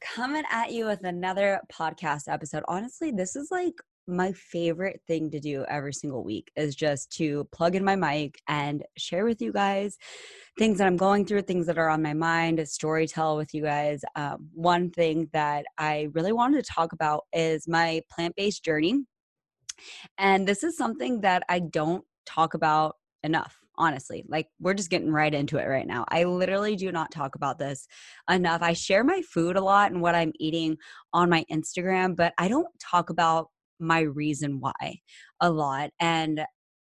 coming 0.00 0.44
at 0.50 0.72
you 0.72 0.86
with 0.86 1.04
another 1.04 1.60
podcast 1.72 2.22
episode. 2.28 2.64
Honestly, 2.68 3.10
this 3.10 3.36
is 3.36 3.48
like 3.50 3.74
my 4.06 4.32
favorite 4.32 5.00
thing 5.06 5.30
to 5.30 5.40
do 5.40 5.64
every 5.68 5.92
single 5.92 6.24
week 6.24 6.50
is 6.56 6.74
just 6.74 7.12
to 7.12 7.44
plug 7.52 7.76
in 7.76 7.84
my 7.84 7.94
mic 7.96 8.40
and 8.48 8.82
share 8.96 9.24
with 9.24 9.40
you 9.40 9.52
guys 9.52 9.96
things 10.58 10.78
that 10.78 10.86
I'm 10.86 10.96
going 10.96 11.24
through, 11.24 11.42
things 11.42 11.66
that 11.66 11.78
are 11.78 11.88
on 11.88 12.02
my 12.02 12.14
mind, 12.14 12.66
story 12.68 13.06
tell 13.06 13.36
with 13.36 13.54
you 13.54 13.62
guys. 13.62 14.00
Um, 14.16 14.48
one 14.52 14.90
thing 14.90 15.28
that 15.32 15.64
I 15.78 16.08
really 16.12 16.32
wanted 16.32 16.64
to 16.64 16.72
talk 16.72 16.92
about 16.92 17.24
is 17.32 17.68
my 17.68 18.02
plant 18.10 18.34
based 18.36 18.64
journey. 18.64 19.04
And 20.18 20.46
this 20.46 20.64
is 20.64 20.76
something 20.76 21.20
that 21.22 21.44
I 21.48 21.60
don't 21.60 22.04
talk 22.26 22.54
about 22.54 22.96
enough 23.22 23.59
honestly. 23.80 24.24
Like, 24.28 24.46
we're 24.60 24.74
just 24.74 24.90
getting 24.90 25.10
right 25.10 25.32
into 25.32 25.58
it 25.58 25.66
right 25.66 25.86
now. 25.86 26.04
I 26.08 26.24
literally 26.24 26.76
do 26.76 26.92
not 26.92 27.10
talk 27.10 27.34
about 27.34 27.58
this 27.58 27.88
enough. 28.30 28.62
I 28.62 28.74
share 28.74 29.02
my 29.02 29.22
food 29.22 29.56
a 29.56 29.60
lot 29.60 29.90
and 29.90 30.02
what 30.02 30.14
I'm 30.14 30.32
eating 30.38 30.76
on 31.12 31.30
my 31.30 31.44
Instagram, 31.50 32.14
but 32.14 32.34
I 32.38 32.48
don't 32.48 32.68
talk 32.78 33.10
about 33.10 33.48
my 33.80 34.00
reason 34.00 34.60
why 34.60 35.00
a 35.40 35.50
lot. 35.50 35.90
And 35.98 36.44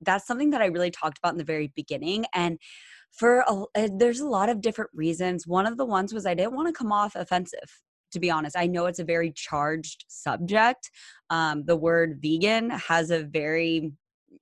that's 0.01 0.27
something 0.27 0.51
that 0.51 0.63
I 0.63 0.67
really 0.67 0.93
talked 0.93 1.19
about 1.19 1.33
in 1.33 1.39
the 1.39 1.45
very 1.45 1.73
beginning. 1.75 2.25
And 2.33 2.59
for 3.11 3.41
a, 3.41 3.65
eh, 3.75 3.89
there's 3.93 4.21
a 4.21 4.29
lot 4.29 4.49
of 4.49 4.61
different 4.61 4.91
reasons. 4.95 5.47
One 5.47 5.67
of 5.67 5.77
the 5.77 5.87
ones 5.87 6.15
was 6.15 6.25
I 6.25 6.35
didn't 6.35 6.55
want 6.55 6.69
to 6.69 6.79
come 6.79 6.93
off 6.93 7.17
offensive 7.17 7.83
to 8.13 8.21
be 8.21 8.31
honest. 8.31 8.57
I 8.57 8.67
know 8.67 8.87
it's 8.87 9.01
a 9.01 9.05
very 9.05 9.33
charged 9.33 10.05
subject. 10.09 10.91
Um, 11.31 11.65
the 11.65 11.77
word 11.77 12.21
vegan 12.23 12.71
has 12.71 13.11
a 13.11 13.25
very 13.25 13.93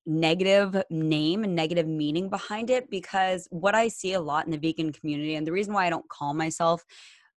negative 0.06 0.83
name 0.91 1.44
and 1.44 1.55
negative 1.55 1.86
meaning 1.86 2.28
behind 2.28 2.70
it 2.70 2.91
because 2.91 3.47
what 3.50 3.74
I 3.74 3.88
see 3.88 4.12
a 4.12 4.20
lot 4.20 4.47
in 4.47 4.52
the 4.52 4.58
vegan 4.58 4.92
community, 4.92 5.34
and 5.34 5.47
the 5.47 5.52
reason 5.52 5.72
why 5.74 5.86
I 5.86 5.91
don't 5.91 6.08
call 6.08 6.34
myself 6.34 6.84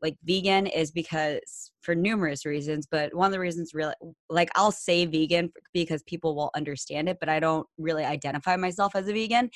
like 0.02 0.16
vegan 0.24 0.66
is 0.66 0.90
because 0.90 1.72
for 1.80 1.94
numerous 1.94 2.44
reasons 2.44 2.86
but 2.90 3.14
one 3.14 3.26
of 3.26 3.32
the 3.32 3.40
reasons 3.40 3.72
really 3.72 3.94
like 4.28 4.50
i'll 4.54 4.72
say 4.72 5.06
vegan 5.06 5.50
because 5.72 6.02
people 6.02 6.36
will 6.36 6.50
understand 6.54 7.08
it 7.08 7.16
but 7.18 7.28
i 7.28 7.40
don't 7.40 7.66
really 7.78 8.04
identify 8.04 8.56
myself 8.56 8.94
as 8.94 9.08
a 9.08 9.12
vegan 9.12 9.48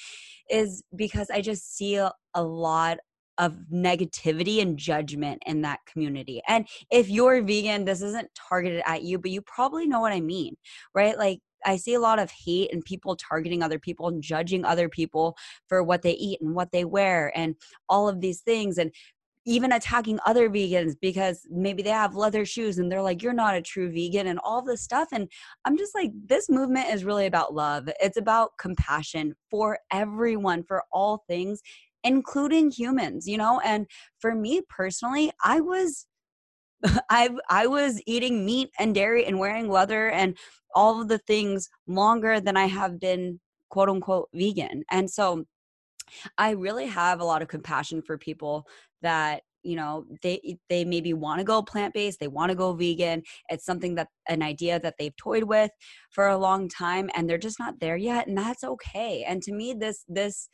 is 0.49 0.83
because 0.97 1.29
i 1.31 1.41
just 1.41 1.77
see 1.77 1.97
a, 1.97 2.11
a 2.35 2.43
lot 2.43 2.99
of 3.39 3.57
negativity 3.73 4.61
and 4.61 4.77
judgment 4.77 5.43
in 5.47 5.63
that 5.63 5.81
community. 5.91 6.43
And 6.47 6.69
if 6.91 7.09
you're 7.09 7.41
vegan, 7.41 7.87
this 7.87 8.03
isn't 8.03 8.29
targeted 8.35 8.83
at 8.85 9.03
you, 9.03 9.19
but 9.19 9.31
you 9.31 9.41
probably 9.41 9.87
know 9.87 10.01
what 10.01 10.13
I 10.13 10.21
mean, 10.21 10.57
right? 10.95 11.17
Like 11.17 11.41
I 11.65 11.77
see 11.77 11.95
a 11.95 12.01
lot 12.01 12.19
of 12.19 12.31
hate 12.31 12.73
and 12.73 12.85
people 12.85 13.17
targeting 13.17 13.63
other 13.63 13.79
people 13.79 14.09
and 14.09 14.23
judging 14.23 14.65
other 14.65 14.89
people 14.89 15.37
for 15.69 15.83
what 15.83 16.03
they 16.03 16.13
eat 16.13 16.41
and 16.41 16.55
what 16.55 16.73
they 16.73 16.85
wear 16.85 17.33
and 17.37 17.57
all 17.89 18.09
of 18.09 18.21
these 18.21 18.41
things 18.41 18.79
and 18.79 18.93
even 19.47 19.73
attacking 19.73 20.19
other 20.27 20.51
vegans 20.51 20.95
because 21.01 21.47
maybe 21.51 21.83
they 21.83 21.91
have 21.91 22.15
leather 22.15 22.45
shoes 22.45 22.79
and 22.79 22.93
they're 22.93 23.03
like 23.03 23.23
you're 23.23 23.33
not 23.33 23.55
a 23.55 23.63
true 23.63 23.91
vegan 23.91 24.27
and 24.27 24.39
all 24.45 24.63
this 24.63 24.83
stuff 24.83 25.09
and 25.13 25.29
i'm 25.65 25.79
just 25.79 25.95
like 25.95 26.11
this 26.27 26.49
movement 26.49 26.89
is 26.89 27.05
really 27.05 27.27
about 27.27 27.55
love. 27.55 27.89
It's 28.01 28.19
about 28.19 28.51
compassion 28.59 29.35
for 29.51 29.79
everyone 29.91 30.63
for 30.65 30.85
all 30.93 31.25
things 31.27 31.63
including 32.05 32.71
humans 32.71 33.27
you 33.27 33.37
know 33.37 33.61
and 33.65 33.87
for 34.21 34.35
me 34.35 34.63
personally 34.69 35.31
i 35.45 35.61
was 35.61 36.07
I 37.11 37.31
I 37.49 37.67
was 37.67 38.01
eating 38.07 38.45
meat 38.45 38.71
and 38.79 38.95
dairy 38.95 39.25
and 39.27 39.39
wearing 39.39 39.69
leather 39.69 40.11
and 40.11 40.37
all 40.75 41.01
of 41.01 41.09
the 41.09 41.19
things 41.19 41.69
longer 41.87 42.41
than 42.41 42.57
I 42.57 42.67
have 42.67 43.01
been 43.01 43.41
quote 43.69 43.89
unquote 43.89 44.29
vegan. 44.35 44.85
And 44.91 45.11
so 45.11 45.45
I 46.39 46.51
really 46.51 46.87
have 46.87 47.21
a 47.21 47.25
lot 47.25 47.43
of 47.43 47.49
compassion 47.49 48.03
for 48.03 48.19
people 48.19 48.67
that 49.03 49.43
you 49.63 49.77
know 49.77 50.07
they 50.23 50.59
they 50.69 50.85
maybe 50.85 51.13
want 51.13 51.39
to 51.39 51.45
go 51.45 51.61
plant 51.61 51.93
based 51.93 52.19
they 52.19 52.29
want 52.29 52.49
to 52.49 52.55
go 52.55 52.73
vegan 52.73 53.23
it's 53.51 53.67
something 53.67 53.95
that 53.95 54.09
an 54.27 54.43
idea 54.43 54.81
that 54.81 54.95
they've 54.99 55.17
toyed 55.17 55.45
with 55.45 55.71
for 56.11 56.29
a 56.29 56.39
long 56.39 56.67
time 56.67 57.11
and 57.15 57.29
they're 57.29 57.37
just 57.37 57.59
not 57.59 57.79
there 57.79 57.97
yet 57.97 58.27
and 58.27 58.39
that's 58.39 58.65
okay 58.65 59.23
and 59.29 59.43
to 59.43 59.53
me 59.53 59.75
this 59.75 60.05
this 60.09 60.49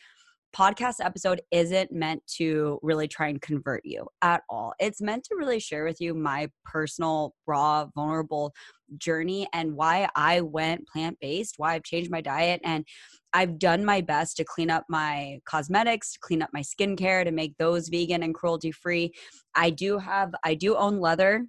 podcast 0.56 1.04
episode 1.04 1.42
isn't 1.50 1.92
meant 1.92 2.22
to 2.26 2.78
really 2.82 3.06
try 3.06 3.28
and 3.28 3.42
convert 3.42 3.82
you 3.84 4.06
at 4.22 4.42
all. 4.48 4.72
It's 4.78 5.02
meant 5.02 5.24
to 5.24 5.34
really 5.36 5.58
share 5.58 5.84
with 5.84 6.00
you 6.00 6.14
my 6.14 6.48
personal, 6.64 7.34
raw, 7.46 7.86
vulnerable 7.94 8.54
journey 8.96 9.46
and 9.52 9.74
why 9.74 10.08
I 10.16 10.40
went 10.40 10.88
plant 10.88 11.18
based, 11.20 11.54
why 11.58 11.74
I've 11.74 11.82
changed 11.82 12.10
my 12.10 12.22
diet. 12.22 12.62
And 12.64 12.86
I've 13.34 13.58
done 13.58 13.84
my 13.84 14.00
best 14.00 14.38
to 14.38 14.44
clean 14.44 14.70
up 14.70 14.84
my 14.88 15.40
cosmetics, 15.44 16.14
to 16.14 16.20
clean 16.20 16.40
up 16.40 16.50
my 16.54 16.62
skincare, 16.62 17.24
to 17.24 17.32
make 17.32 17.54
those 17.58 17.88
vegan 17.88 18.22
and 18.22 18.34
cruelty 18.34 18.72
free. 18.72 19.12
I 19.54 19.68
do 19.70 19.98
have, 19.98 20.34
I 20.42 20.54
do 20.54 20.74
own 20.76 21.00
leather 21.00 21.46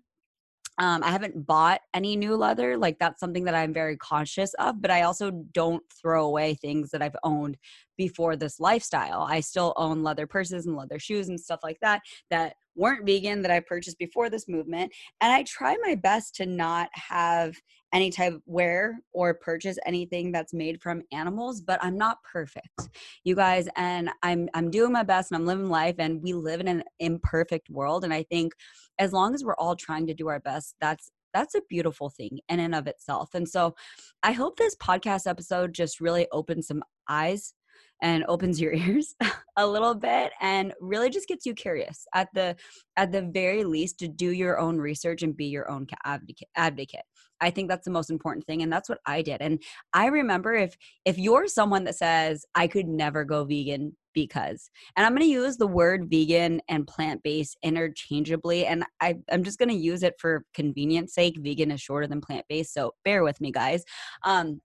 um, 0.78 1.04
I 1.04 1.12
haven't 1.12 1.46
bought 1.46 1.82
any 1.94 2.16
new 2.16 2.36
leather. 2.36 2.78
Like 2.78 3.00
that's 3.00 3.20
something 3.20 3.44
that 3.46 3.56
I'm 3.56 3.74
very 3.74 3.98
conscious 3.98 4.54
of, 4.56 4.82
but 4.82 4.92
I 4.92 5.04
also 5.04 5.32
don't 5.32 5.84
throw 6.02 6.26
away 6.26 6.54
things 6.54 6.92
that 6.92 7.02
I've 7.02 7.16
owned 7.24 7.58
before 7.98 8.36
this 8.36 8.60
lifestyle. 8.60 9.26
I 9.28 9.40
still 9.40 9.74
own 9.76 10.04
leather 10.04 10.28
purses 10.28 10.68
and 10.68 10.76
leather 10.76 11.00
shoes 11.00 11.30
and 11.30 11.40
stuff 11.40 11.62
like 11.64 11.80
that 11.82 12.02
that 12.30 12.56
weren't 12.76 13.06
vegan 13.08 13.42
that 13.42 13.50
I 13.50 13.60
purchased 13.60 13.98
before 13.98 14.30
this 14.30 14.48
movement. 14.48 14.92
And 15.20 15.34
I 15.34 15.44
try 15.44 15.76
my 15.82 15.96
best 15.96 16.36
to 16.36 16.46
not 16.46 16.90
have 16.94 17.56
any 17.94 18.12
type 18.12 18.34
of 18.34 18.42
wear 18.46 19.00
or 19.14 19.34
purchase 19.34 19.78
anything 19.86 20.32
that's 20.32 20.54
made 20.54 20.82
from 20.82 21.02
animals, 21.12 21.62
but 21.62 21.84
I'm 21.84 21.98
not 21.98 22.18
perfect. 22.24 22.90
You 23.24 23.36
guys, 23.36 23.68
and 23.76 24.10
I'm 24.24 24.50
I'm 24.54 24.70
doing 24.70 24.92
my 24.92 25.04
best 25.04 25.32
and 25.32 25.40
I'm 25.40 25.48
living 25.48 25.70
life 25.70 25.96
and 25.98 26.22
we 26.22 26.34
live 26.34 26.60
in 26.60 26.68
an 26.68 26.84
imperfect 27.00 27.70
world. 27.70 28.04
And 28.04 28.14
I 28.14 28.24
think 28.24 28.54
as 29.00 29.14
long 29.14 29.34
as 29.34 29.44
we're 29.44 29.56
all 29.56 29.76
trying 29.76 30.08
to 30.08 30.14
do 30.14 30.28
our 30.28 30.40
best, 30.40 30.76
that's 30.82 31.10
that's 31.34 31.56
a 31.56 31.62
beautiful 31.70 32.10
thing 32.10 32.40
in 32.50 32.60
and 32.60 32.74
of 32.74 32.88
itself. 32.88 33.36
And 33.36 33.48
so 33.48 33.76
I 34.24 34.32
hope 34.32 34.58
this 34.58 34.76
podcast 34.76 35.28
episode 35.28 35.74
just 35.74 36.00
really 36.00 36.28
opens 36.32 36.68
some 36.68 36.84
eyes 37.08 37.54
and 38.02 38.24
opens 38.28 38.60
your 38.60 38.74
ears 38.74 39.16
a 39.58 39.66
little 39.66 39.96
bit 39.96 40.32
and 40.42 40.74
really 40.80 41.10
just 41.10 41.28
gets 41.28 41.46
you 41.46 41.54
curious 41.54 42.06
at 42.14 42.30
the 42.34 42.56
at 42.96 43.12
the 43.12 43.22
very 43.22 43.64
least 43.64 44.00
to 44.00 44.08
do 44.08 44.32
your 44.32 44.60
own 44.60 44.78
research 44.78 45.24
and 45.24 45.38
be 45.38 45.46
your 45.46 45.70
own 45.70 45.88
advocate 46.06 46.50
advocate. 46.56 47.04
I 47.40 47.52
think 47.52 47.70
that's 47.70 47.86
the 47.86 47.92
most 47.92 48.10
important 48.10 48.46
thing 48.46 48.64
and 48.64 48.72
that's 48.72 48.90
what 48.90 49.00
i 49.06 49.22
did. 49.22 49.42
And 49.42 49.62
i 49.94 50.08
remember 50.08 50.54
if 50.54 50.76
if 51.06 51.18
you're 51.18 51.48
someone 51.48 51.84
that 51.86 51.96
says 51.96 52.46
i 52.56 52.68
could 52.68 52.88
never 52.88 53.24
go 53.24 53.44
vegan 53.44 53.96
because 54.14 54.72
and 54.96 55.06
i'm 55.06 55.14
going 55.14 55.22
to 55.22 55.32
use 55.32 55.58
the 55.58 55.68
word 55.68 56.10
vegan 56.10 56.60
and 56.70 56.88
plant-based 56.88 57.56
interchangeably 57.62 58.66
and 58.66 58.84
I, 59.00 59.18
i'm 59.32 59.44
just 59.44 59.60
going 59.60 59.70
to 59.70 59.76
use 59.76 60.02
it 60.02 60.16
for 60.20 60.44
convenience 60.56 61.14
sake. 61.14 61.38
Vegan 61.40 61.72
is 61.72 61.82
shorter 61.82 62.08
than 62.08 62.22
plant-based 62.22 62.74
so 62.74 62.94
bear 63.06 63.24
with 63.24 63.40
me 63.42 63.52
guys. 63.52 63.84
Um, 64.24 64.62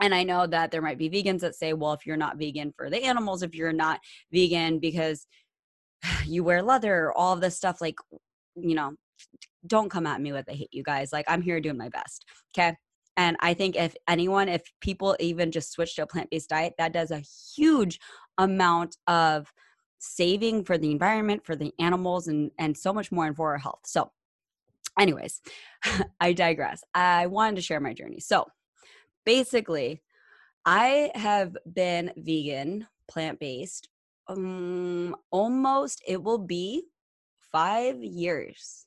and 0.00 0.14
I 0.14 0.22
know 0.24 0.46
that 0.46 0.70
there 0.70 0.82
might 0.82 0.98
be 0.98 1.10
vegans 1.10 1.40
that 1.40 1.54
say, 1.54 1.72
well, 1.72 1.92
if 1.92 2.06
you're 2.06 2.16
not 2.16 2.38
vegan 2.38 2.72
for 2.76 2.90
the 2.90 3.02
animals, 3.02 3.42
if 3.42 3.54
you're 3.54 3.72
not 3.72 4.00
vegan 4.32 4.78
because 4.78 5.26
you 6.26 6.44
wear 6.44 6.62
leather, 6.62 7.12
all 7.12 7.32
of 7.32 7.40
this 7.40 7.56
stuff, 7.56 7.80
like, 7.80 7.96
you 8.54 8.74
know, 8.74 8.94
don't 9.66 9.90
come 9.90 10.06
at 10.06 10.20
me 10.20 10.32
with 10.32 10.46
the 10.46 10.52
hate, 10.52 10.68
you 10.72 10.82
guys. 10.82 11.12
Like, 11.12 11.24
I'm 11.28 11.42
here 11.42 11.60
doing 11.60 11.78
my 11.78 11.88
best. 11.88 12.24
Okay. 12.56 12.76
And 13.16 13.36
I 13.40 13.54
think 13.54 13.76
if 13.76 13.94
anyone, 14.06 14.48
if 14.48 14.62
people 14.80 15.16
even 15.18 15.50
just 15.50 15.72
switch 15.72 15.96
to 15.96 16.02
a 16.02 16.06
plant 16.06 16.30
based 16.30 16.50
diet, 16.50 16.74
that 16.78 16.92
does 16.92 17.10
a 17.10 17.22
huge 17.56 17.98
amount 18.36 18.96
of 19.06 19.50
saving 19.98 20.64
for 20.64 20.76
the 20.76 20.90
environment, 20.90 21.44
for 21.44 21.56
the 21.56 21.72
animals, 21.78 22.28
and, 22.28 22.50
and 22.58 22.76
so 22.76 22.92
much 22.92 23.10
more, 23.10 23.26
and 23.26 23.34
for 23.34 23.52
our 23.52 23.58
health. 23.58 23.80
So, 23.86 24.12
anyways, 24.98 25.40
I 26.20 26.34
digress. 26.34 26.84
I 26.94 27.26
wanted 27.26 27.56
to 27.56 27.62
share 27.62 27.80
my 27.80 27.94
journey. 27.94 28.20
So, 28.20 28.46
basically, 29.26 30.00
I 30.64 31.10
have 31.14 31.56
been 31.70 32.12
vegan, 32.16 32.86
plant 33.08 33.38
based, 33.38 33.88
um, 34.28 35.14
almost, 35.30 36.02
it 36.06 36.22
will 36.22 36.38
be 36.38 36.84
five 37.52 38.02
years. 38.02 38.86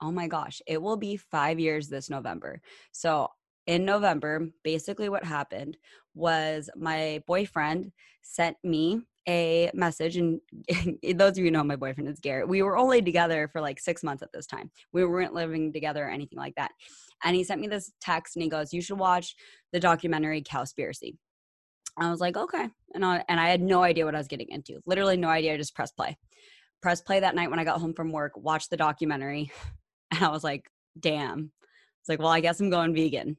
Oh 0.00 0.10
my 0.10 0.26
gosh, 0.26 0.62
it 0.66 0.80
will 0.82 0.96
be 0.96 1.16
five 1.16 1.60
years 1.60 1.88
this 1.88 2.10
November. 2.10 2.60
So, 2.90 3.28
in 3.68 3.84
November, 3.84 4.48
basically 4.64 5.08
what 5.08 5.24
happened 5.24 5.76
was 6.14 6.68
my 6.74 7.22
boyfriend 7.28 7.92
sent 8.22 8.56
me 8.64 9.02
a 9.28 9.70
message, 9.74 10.16
and 10.16 10.40
those 11.14 11.38
of 11.38 11.44
you 11.44 11.50
know 11.50 11.64
my 11.64 11.76
boyfriend 11.76 12.08
is 12.08 12.20
Garrett. 12.20 12.48
We 12.48 12.62
were 12.62 12.76
only 12.76 13.02
together 13.02 13.48
for 13.52 13.60
like 13.60 13.80
six 13.80 14.02
months 14.02 14.22
at 14.22 14.32
this 14.32 14.46
time. 14.46 14.70
We 14.92 15.04
weren't 15.04 15.34
living 15.34 15.72
together 15.72 16.04
or 16.04 16.10
anything 16.10 16.38
like 16.38 16.54
that. 16.56 16.72
And 17.24 17.36
he 17.36 17.44
sent 17.44 17.60
me 17.60 17.68
this 17.68 17.92
text 18.00 18.36
and 18.36 18.42
he 18.42 18.48
goes, 18.48 18.72
You 18.72 18.82
should 18.82 18.98
watch 18.98 19.34
the 19.72 19.80
documentary 19.80 20.42
Cowspiracy. 20.42 21.16
I 21.96 22.10
was 22.10 22.20
like, 22.20 22.36
okay. 22.36 22.68
And 22.94 23.04
I, 23.04 23.24
and 23.28 23.38
I 23.38 23.48
had 23.48 23.60
no 23.60 23.82
idea 23.82 24.04
what 24.04 24.14
I 24.14 24.18
was 24.18 24.28
getting 24.28 24.48
into. 24.50 24.80
Literally 24.86 25.16
no 25.16 25.28
idea. 25.28 25.54
I 25.54 25.56
just 25.56 25.74
pressed 25.74 25.96
play. 25.96 26.16
Press 26.80 27.00
play 27.00 27.20
that 27.20 27.34
night 27.34 27.50
when 27.50 27.58
I 27.58 27.64
got 27.64 27.80
home 27.80 27.94
from 27.94 28.12
work, 28.12 28.32
watched 28.36 28.70
the 28.70 28.76
documentary. 28.76 29.50
And 30.14 30.22
I 30.22 30.28
was 30.28 30.44
like, 30.44 30.68
damn. 31.00 31.52
It's 32.02 32.08
like, 32.08 32.18
well, 32.18 32.28
I 32.28 32.40
guess 32.40 32.58
I'm 32.58 32.68
going 32.68 32.94
vegan. 32.94 33.36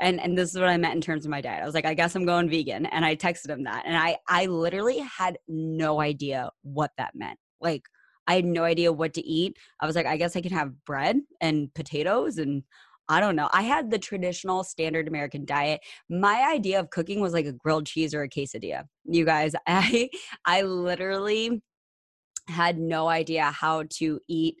And 0.00 0.20
and 0.20 0.38
this 0.38 0.50
is 0.50 0.60
what 0.60 0.68
I 0.68 0.76
meant 0.76 0.94
in 0.94 1.00
terms 1.00 1.24
of 1.24 1.30
my 1.30 1.40
diet. 1.40 1.60
I 1.60 1.66
was 1.66 1.74
like, 1.74 1.86
I 1.86 1.94
guess 1.94 2.14
I'm 2.14 2.24
going 2.24 2.48
vegan. 2.48 2.86
And 2.86 3.04
I 3.04 3.16
texted 3.16 3.50
him 3.50 3.64
that. 3.64 3.82
And 3.84 3.96
I 3.96 4.16
I 4.28 4.46
literally 4.46 4.98
had 4.98 5.38
no 5.48 6.00
idea 6.00 6.50
what 6.62 6.92
that 6.98 7.16
meant. 7.16 7.38
Like 7.60 7.82
I 8.28 8.36
had 8.36 8.44
no 8.44 8.62
idea 8.62 8.92
what 8.92 9.12
to 9.14 9.26
eat. 9.26 9.56
I 9.80 9.86
was 9.86 9.96
like, 9.96 10.06
I 10.06 10.16
guess 10.16 10.36
I 10.36 10.40
can 10.40 10.52
have 10.52 10.84
bread 10.84 11.18
and 11.40 11.72
potatoes 11.74 12.38
and 12.38 12.62
I 13.08 13.20
don't 13.20 13.36
know. 13.36 13.48
I 13.52 13.62
had 13.62 13.90
the 13.90 13.98
traditional 13.98 14.64
standard 14.64 15.08
American 15.08 15.44
diet. 15.44 15.80
My 16.08 16.48
idea 16.52 16.80
of 16.80 16.90
cooking 16.90 17.20
was 17.20 17.32
like 17.32 17.46
a 17.46 17.52
grilled 17.52 17.86
cheese 17.86 18.14
or 18.14 18.22
a 18.22 18.28
quesadilla. 18.28 18.84
You 19.04 19.24
guys, 19.24 19.54
I 19.66 20.10
I 20.44 20.62
literally 20.62 21.60
had 22.48 22.78
no 22.78 23.08
idea 23.08 23.50
how 23.50 23.84
to 23.90 24.20
eat 24.28 24.56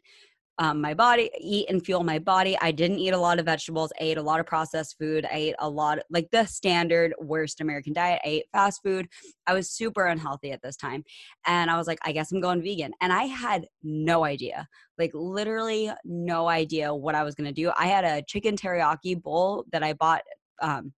um, 0.58 0.80
my 0.80 0.94
body, 0.94 1.30
eat 1.38 1.68
and 1.68 1.84
fuel 1.84 2.02
my 2.02 2.18
body. 2.18 2.56
I 2.60 2.70
didn't 2.70 2.98
eat 2.98 3.10
a 3.10 3.18
lot 3.18 3.38
of 3.38 3.44
vegetables. 3.44 3.92
I 4.00 4.04
ate 4.04 4.16
a 4.16 4.22
lot 4.22 4.40
of 4.40 4.46
processed 4.46 4.96
food. 4.98 5.26
I 5.26 5.34
ate 5.34 5.54
a 5.58 5.68
lot, 5.68 5.98
like 6.08 6.30
the 6.30 6.46
standard 6.46 7.14
worst 7.20 7.60
American 7.60 7.92
diet. 7.92 8.22
I 8.24 8.28
ate 8.28 8.44
fast 8.52 8.82
food. 8.82 9.06
I 9.46 9.52
was 9.52 9.70
super 9.70 10.06
unhealthy 10.06 10.52
at 10.52 10.62
this 10.62 10.76
time. 10.76 11.04
And 11.46 11.70
I 11.70 11.76
was 11.76 11.86
like, 11.86 11.98
I 12.04 12.12
guess 12.12 12.32
I'm 12.32 12.40
going 12.40 12.62
vegan. 12.62 12.92
And 13.02 13.12
I 13.12 13.24
had 13.24 13.66
no 13.82 14.24
idea, 14.24 14.66
like 14.98 15.10
literally 15.12 15.90
no 16.04 16.48
idea 16.48 16.94
what 16.94 17.14
I 17.14 17.22
was 17.22 17.34
going 17.34 17.48
to 17.48 17.62
do. 17.62 17.70
I 17.76 17.86
had 17.86 18.04
a 18.04 18.22
chicken 18.22 18.56
teriyaki 18.56 19.22
bowl 19.22 19.64
that 19.72 19.82
I 19.82 19.92
bought. 19.92 20.22
Um, 20.62 20.92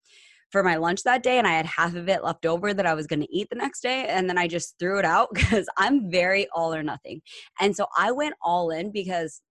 for 0.51 0.63
my 0.63 0.77
lunch 0.77 1.03
that 1.03 1.23
day 1.23 1.37
and 1.37 1.47
I 1.47 1.53
had 1.53 1.67
half 1.67 1.95
of 1.95 2.09
it 2.09 2.25
left 2.25 2.47
over 2.47 2.73
that 2.73 2.87
I 2.87 2.95
was 2.95 3.07
going 3.07 3.21
to 3.21 3.31
eat 3.31 3.49
the 3.51 3.57
next 3.57 3.81
day 3.81 4.07
and 4.07 4.31
then 4.31 4.39
I 4.39 4.49
just 4.49 4.79
threw 4.79 4.99
it 4.99 5.05
out 5.05 5.29
because 5.35 5.69
I'm 5.77 6.11
very 6.11 6.49
all 6.55 6.73
or 6.73 6.83
nothing. 6.83 7.21
And 7.61 7.77
so 7.77 7.87
I 7.99 8.13
went 8.13 8.35
all 8.43 8.71
in 8.71 8.91
because 8.91 9.43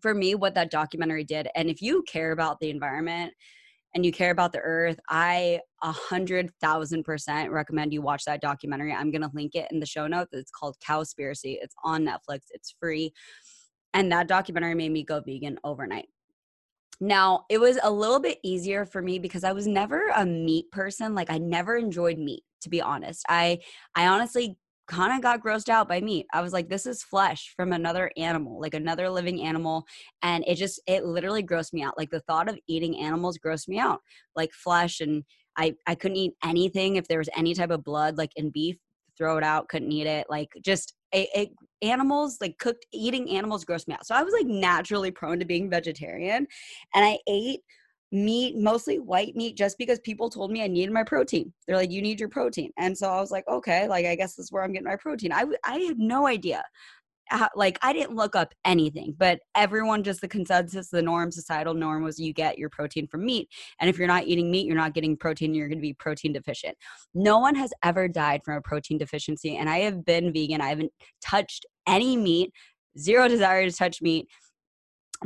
for 0.00 0.14
me 0.14 0.34
what 0.34 0.54
that 0.54 0.70
documentary 0.70 1.24
did 1.24 1.48
and 1.54 1.68
if 1.68 1.82
you 1.82 2.02
care 2.08 2.32
about 2.32 2.58
the 2.60 2.70
environment 2.70 3.32
and 3.94 4.06
you 4.06 4.12
care 4.12 4.30
about 4.30 4.52
the 4.52 4.60
earth 4.60 4.98
i 5.08 5.60
a 5.82 5.92
hundred 5.92 6.50
thousand 6.60 7.02
percent 7.02 7.50
recommend 7.50 7.92
you 7.92 8.00
watch 8.00 8.24
that 8.24 8.40
documentary. 8.40 8.92
I'm 8.92 9.10
gonna 9.10 9.30
link 9.34 9.54
it 9.54 9.70
in 9.70 9.80
the 9.80 9.86
show 9.86 10.06
notes. 10.06 10.30
It's 10.32 10.50
called 10.50 10.76
cowspiracy. 10.86 11.58
It's 11.60 11.74
on 11.84 12.06
netflix. 12.06 12.42
It's 12.50 12.74
free. 12.80 13.12
And 13.94 14.10
that 14.12 14.28
documentary 14.28 14.74
made 14.74 14.92
me 14.92 15.02
go 15.02 15.20
vegan 15.20 15.58
overnight. 15.64 16.06
Now 17.00 17.44
it 17.50 17.58
was 17.58 17.78
a 17.82 17.90
little 17.90 18.20
bit 18.20 18.38
easier 18.44 18.86
for 18.86 19.02
me 19.02 19.18
because 19.18 19.44
i 19.44 19.52
was 19.52 19.66
never 19.66 20.08
a 20.14 20.24
meat 20.24 20.70
person. 20.70 21.14
Like 21.14 21.30
i 21.30 21.38
never 21.38 21.76
enjoyed 21.76 22.18
meat 22.18 22.44
to 22.62 22.68
be 22.68 22.80
honest. 22.80 23.24
I 23.28 23.58
i 23.96 24.06
honestly 24.06 24.56
kind 24.88 25.12
of 25.12 25.22
got 25.22 25.42
grossed 25.42 25.68
out 25.68 25.88
by 25.88 26.00
meat. 26.00 26.26
I 26.32 26.40
was 26.40 26.52
like, 26.52 26.68
this 26.68 26.86
is 26.86 27.02
flesh 27.02 27.52
from 27.56 27.72
another 27.72 28.10
animal, 28.16 28.60
like 28.60 28.74
another 28.74 29.08
living 29.08 29.42
animal. 29.42 29.84
And 30.22 30.44
it 30.46 30.56
just, 30.56 30.80
it 30.86 31.04
literally 31.04 31.42
grossed 31.42 31.72
me 31.72 31.82
out. 31.82 31.96
Like 31.96 32.10
the 32.10 32.20
thought 32.20 32.48
of 32.48 32.58
eating 32.66 32.98
animals 32.98 33.38
grossed 33.38 33.68
me 33.68 33.78
out, 33.78 34.00
like 34.36 34.52
flesh. 34.52 35.00
And 35.00 35.24
I, 35.56 35.74
I 35.86 35.94
couldn't 35.94 36.16
eat 36.16 36.34
anything 36.44 36.96
if 36.96 37.08
there 37.08 37.18
was 37.18 37.28
any 37.36 37.54
type 37.54 37.70
of 37.70 37.84
blood, 37.84 38.18
like 38.18 38.32
in 38.36 38.50
beef, 38.50 38.76
throw 39.16 39.36
it 39.36 39.44
out, 39.44 39.68
couldn't 39.68 39.92
eat 39.92 40.06
it. 40.06 40.26
Like 40.28 40.50
just 40.64 40.94
it, 41.12 41.28
it, 41.34 41.50
animals, 41.82 42.38
like 42.40 42.58
cooked, 42.58 42.86
eating 42.92 43.30
animals 43.30 43.64
grossed 43.64 43.88
me 43.88 43.94
out. 43.94 44.06
So 44.06 44.14
I 44.14 44.22
was 44.22 44.32
like 44.32 44.46
naturally 44.46 45.10
prone 45.10 45.38
to 45.38 45.44
being 45.44 45.70
vegetarian. 45.70 46.46
And 46.94 47.04
I 47.04 47.18
ate 47.28 47.60
meat, 48.12 48.56
mostly 48.58 48.98
white 48.98 49.34
meat, 49.34 49.56
just 49.56 49.78
because 49.78 49.98
people 50.00 50.28
told 50.28 50.52
me 50.52 50.62
I 50.62 50.68
needed 50.68 50.92
my 50.92 51.02
protein. 51.02 51.52
They're 51.66 51.76
like, 51.76 51.90
you 51.90 52.02
need 52.02 52.20
your 52.20 52.28
protein. 52.28 52.70
And 52.76 52.96
so 52.96 53.08
I 53.08 53.20
was 53.20 53.30
like, 53.30 53.48
okay, 53.48 53.88
like, 53.88 54.04
I 54.04 54.14
guess 54.14 54.34
this 54.34 54.44
is 54.44 54.52
where 54.52 54.62
I'm 54.62 54.72
getting 54.72 54.86
my 54.86 54.96
protein. 54.96 55.32
I, 55.32 55.46
I 55.64 55.78
had 55.78 55.98
no 55.98 56.26
idea. 56.26 56.62
How, 57.28 57.48
like, 57.54 57.78
I 57.80 57.94
didn't 57.94 58.14
look 58.14 58.36
up 58.36 58.52
anything, 58.66 59.14
but 59.16 59.40
everyone, 59.54 60.02
just 60.02 60.20
the 60.20 60.28
consensus, 60.28 60.90
the 60.90 61.00
norm, 61.00 61.30
societal 61.30 61.72
norm 61.72 62.02
was 62.02 62.18
you 62.18 62.34
get 62.34 62.58
your 62.58 62.68
protein 62.68 63.06
from 63.06 63.24
meat. 63.24 63.48
And 63.80 63.88
if 63.88 63.96
you're 63.96 64.08
not 64.08 64.26
eating 64.26 64.50
meat, 64.50 64.66
you're 64.66 64.76
not 64.76 64.92
getting 64.92 65.16
protein, 65.16 65.54
you're 65.54 65.68
going 65.68 65.78
to 65.78 65.82
be 65.82 65.94
protein 65.94 66.34
deficient. 66.34 66.76
No 67.14 67.38
one 67.38 67.54
has 67.54 67.72
ever 67.82 68.08
died 68.08 68.42
from 68.44 68.56
a 68.56 68.60
protein 68.60 68.98
deficiency. 68.98 69.56
And 69.56 69.70
I 69.70 69.78
have 69.78 70.04
been 70.04 70.32
vegan, 70.32 70.60
I 70.60 70.68
haven't 70.68 70.92
touched 71.24 71.64
any 71.86 72.16
meat, 72.18 72.52
zero 72.98 73.28
desire 73.28 73.64
to 73.66 73.74
touch 73.74 74.02
meat 74.02 74.28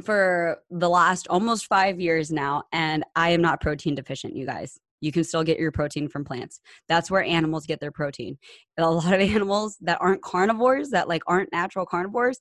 for 0.05 0.59
the 0.71 0.89
last 0.89 1.27
almost 1.29 1.67
five 1.67 2.01
years 2.01 2.31
now, 2.31 2.65
and 2.73 3.05
I 3.15 3.31
am 3.31 3.43
not 3.43 3.61
protein 3.61 3.95
deficient, 3.95 4.37
you 4.37 4.47
guys. 4.47 4.79
You 5.01 5.13
can 5.13 5.25
still 5.25 5.45
get 5.45 5.59
your 5.59 5.73
protein 5.73 6.09
from 6.09 6.25
plants. 6.25 6.61
That's 6.89 7.11
where 7.11 7.23
animals 7.23 7.67
get 7.67 7.81
their 7.81 7.91
protein. 7.91 8.39
A 8.79 8.91
lot 8.91 9.13
of 9.13 9.21
animals 9.35 9.77
that 9.83 9.99
aren't 10.01 10.23
carnivores, 10.23 10.91
that 10.91 11.09
like 11.09 11.23
aren't 11.27 11.53
natural 11.53 11.87
carnivores, 11.87 12.39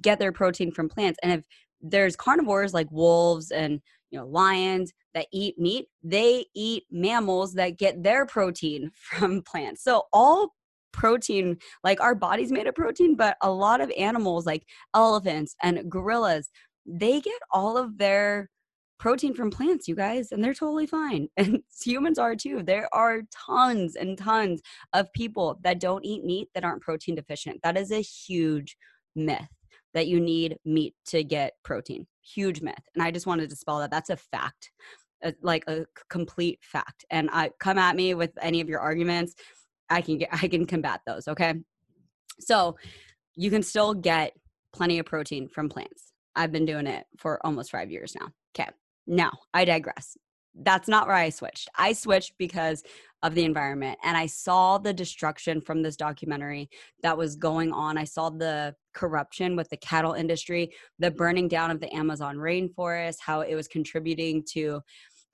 get 0.00 0.18
their 0.18 0.32
protein 0.32 0.70
from 0.70 0.88
plants. 0.88 1.18
And 1.22 1.32
if 1.32 1.44
there's 1.80 2.16
carnivores 2.16 2.74
like 2.74 2.90
wolves 2.90 3.50
and 3.50 3.80
you 4.10 4.18
know 4.18 4.26
lions 4.26 4.92
that 5.14 5.26
eat 5.32 5.58
meat, 5.58 5.86
they 6.02 6.46
eat 6.54 6.84
mammals 6.90 7.54
that 7.54 7.78
get 7.78 8.02
their 8.02 8.26
protein 8.26 8.90
from 8.94 9.42
plants. 9.42 9.82
So 9.82 10.04
all 10.12 10.52
protein 10.96 11.58
like 11.84 12.00
our 12.00 12.14
body's 12.14 12.50
made 12.50 12.66
of 12.66 12.74
protein 12.74 13.14
but 13.14 13.36
a 13.42 13.50
lot 13.50 13.82
of 13.82 13.92
animals 13.98 14.46
like 14.46 14.66
elephants 14.94 15.54
and 15.62 15.90
gorillas 15.90 16.50
they 16.86 17.20
get 17.20 17.40
all 17.50 17.76
of 17.76 17.98
their 17.98 18.50
protein 18.98 19.34
from 19.34 19.50
plants, 19.50 19.86
you 19.86 19.94
guys, 19.94 20.32
and 20.32 20.42
they're 20.42 20.54
totally 20.54 20.86
fine. 20.86 21.28
And 21.36 21.62
humans 21.82 22.18
are 22.18 22.34
too. 22.34 22.62
There 22.62 22.88
are 22.92 23.22
tons 23.46 23.96
and 23.96 24.16
tons 24.16 24.62
of 24.92 25.12
people 25.12 25.58
that 25.62 25.80
don't 25.80 26.04
eat 26.04 26.24
meat 26.24 26.48
that 26.54 26.64
aren't 26.64 26.82
protein 26.82 27.14
deficient. 27.14 27.60
That 27.62 27.76
is 27.76 27.90
a 27.92 28.00
huge 28.00 28.76
myth 29.14 29.48
that 29.94 30.06
you 30.08 30.20
need 30.20 30.58
meat 30.64 30.94
to 31.06 31.24
get 31.24 31.54
protein. 31.64 32.06
Huge 32.22 32.60
myth. 32.60 32.74
And 32.94 33.02
I 33.02 33.10
just 33.10 33.26
wanted 33.26 33.42
to 33.42 33.48
dispel 33.48 33.78
that. 33.80 33.90
That's 33.90 34.10
a 34.10 34.16
fact, 34.16 34.70
a, 35.22 35.34
like 35.42 35.64
a 35.68 35.86
complete 36.10 36.58
fact. 36.62 37.04
And 37.10 37.30
I 37.32 37.50
come 37.60 37.78
at 37.78 37.96
me 37.96 38.14
with 38.14 38.30
any 38.40 38.60
of 38.60 38.68
your 38.68 38.80
arguments. 38.80 39.34
I 39.88 40.00
can 40.00 40.18
get, 40.18 40.28
I 40.32 40.48
can 40.48 40.66
combat 40.66 41.00
those. 41.06 41.28
Okay. 41.28 41.54
So 42.40 42.76
you 43.34 43.50
can 43.50 43.62
still 43.62 43.94
get 43.94 44.32
plenty 44.72 44.98
of 44.98 45.06
protein 45.06 45.48
from 45.48 45.68
plants. 45.68 46.05
I've 46.36 46.52
been 46.52 46.66
doing 46.66 46.86
it 46.86 47.06
for 47.16 47.44
almost 47.44 47.70
five 47.70 47.90
years 47.90 48.14
now. 48.18 48.28
Okay. 48.54 48.70
Now 49.06 49.32
I 49.54 49.64
digress. 49.64 50.16
That's 50.54 50.88
not 50.88 51.06
where 51.06 51.16
I 51.16 51.30
switched. 51.30 51.68
I 51.76 51.92
switched 51.92 52.34
because 52.38 52.82
of 53.22 53.34
the 53.34 53.44
environment 53.44 53.98
and 54.04 54.16
I 54.16 54.26
saw 54.26 54.78
the 54.78 54.92
destruction 54.92 55.60
from 55.60 55.82
this 55.82 55.96
documentary 55.96 56.70
that 57.02 57.18
was 57.18 57.36
going 57.36 57.72
on. 57.72 57.98
I 57.98 58.04
saw 58.04 58.30
the 58.30 58.74
corruption 58.94 59.56
with 59.56 59.68
the 59.68 59.76
cattle 59.76 60.14
industry, 60.14 60.72
the 60.98 61.10
burning 61.10 61.48
down 61.48 61.70
of 61.70 61.80
the 61.80 61.94
Amazon 61.94 62.36
rainforest, 62.36 63.16
how 63.20 63.42
it 63.42 63.54
was 63.54 63.68
contributing 63.68 64.44
to 64.52 64.80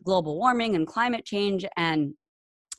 global 0.02 0.38
warming 0.38 0.74
and 0.74 0.86
climate 0.86 1.24
change. 1.24 1.64
And 1.76 2.14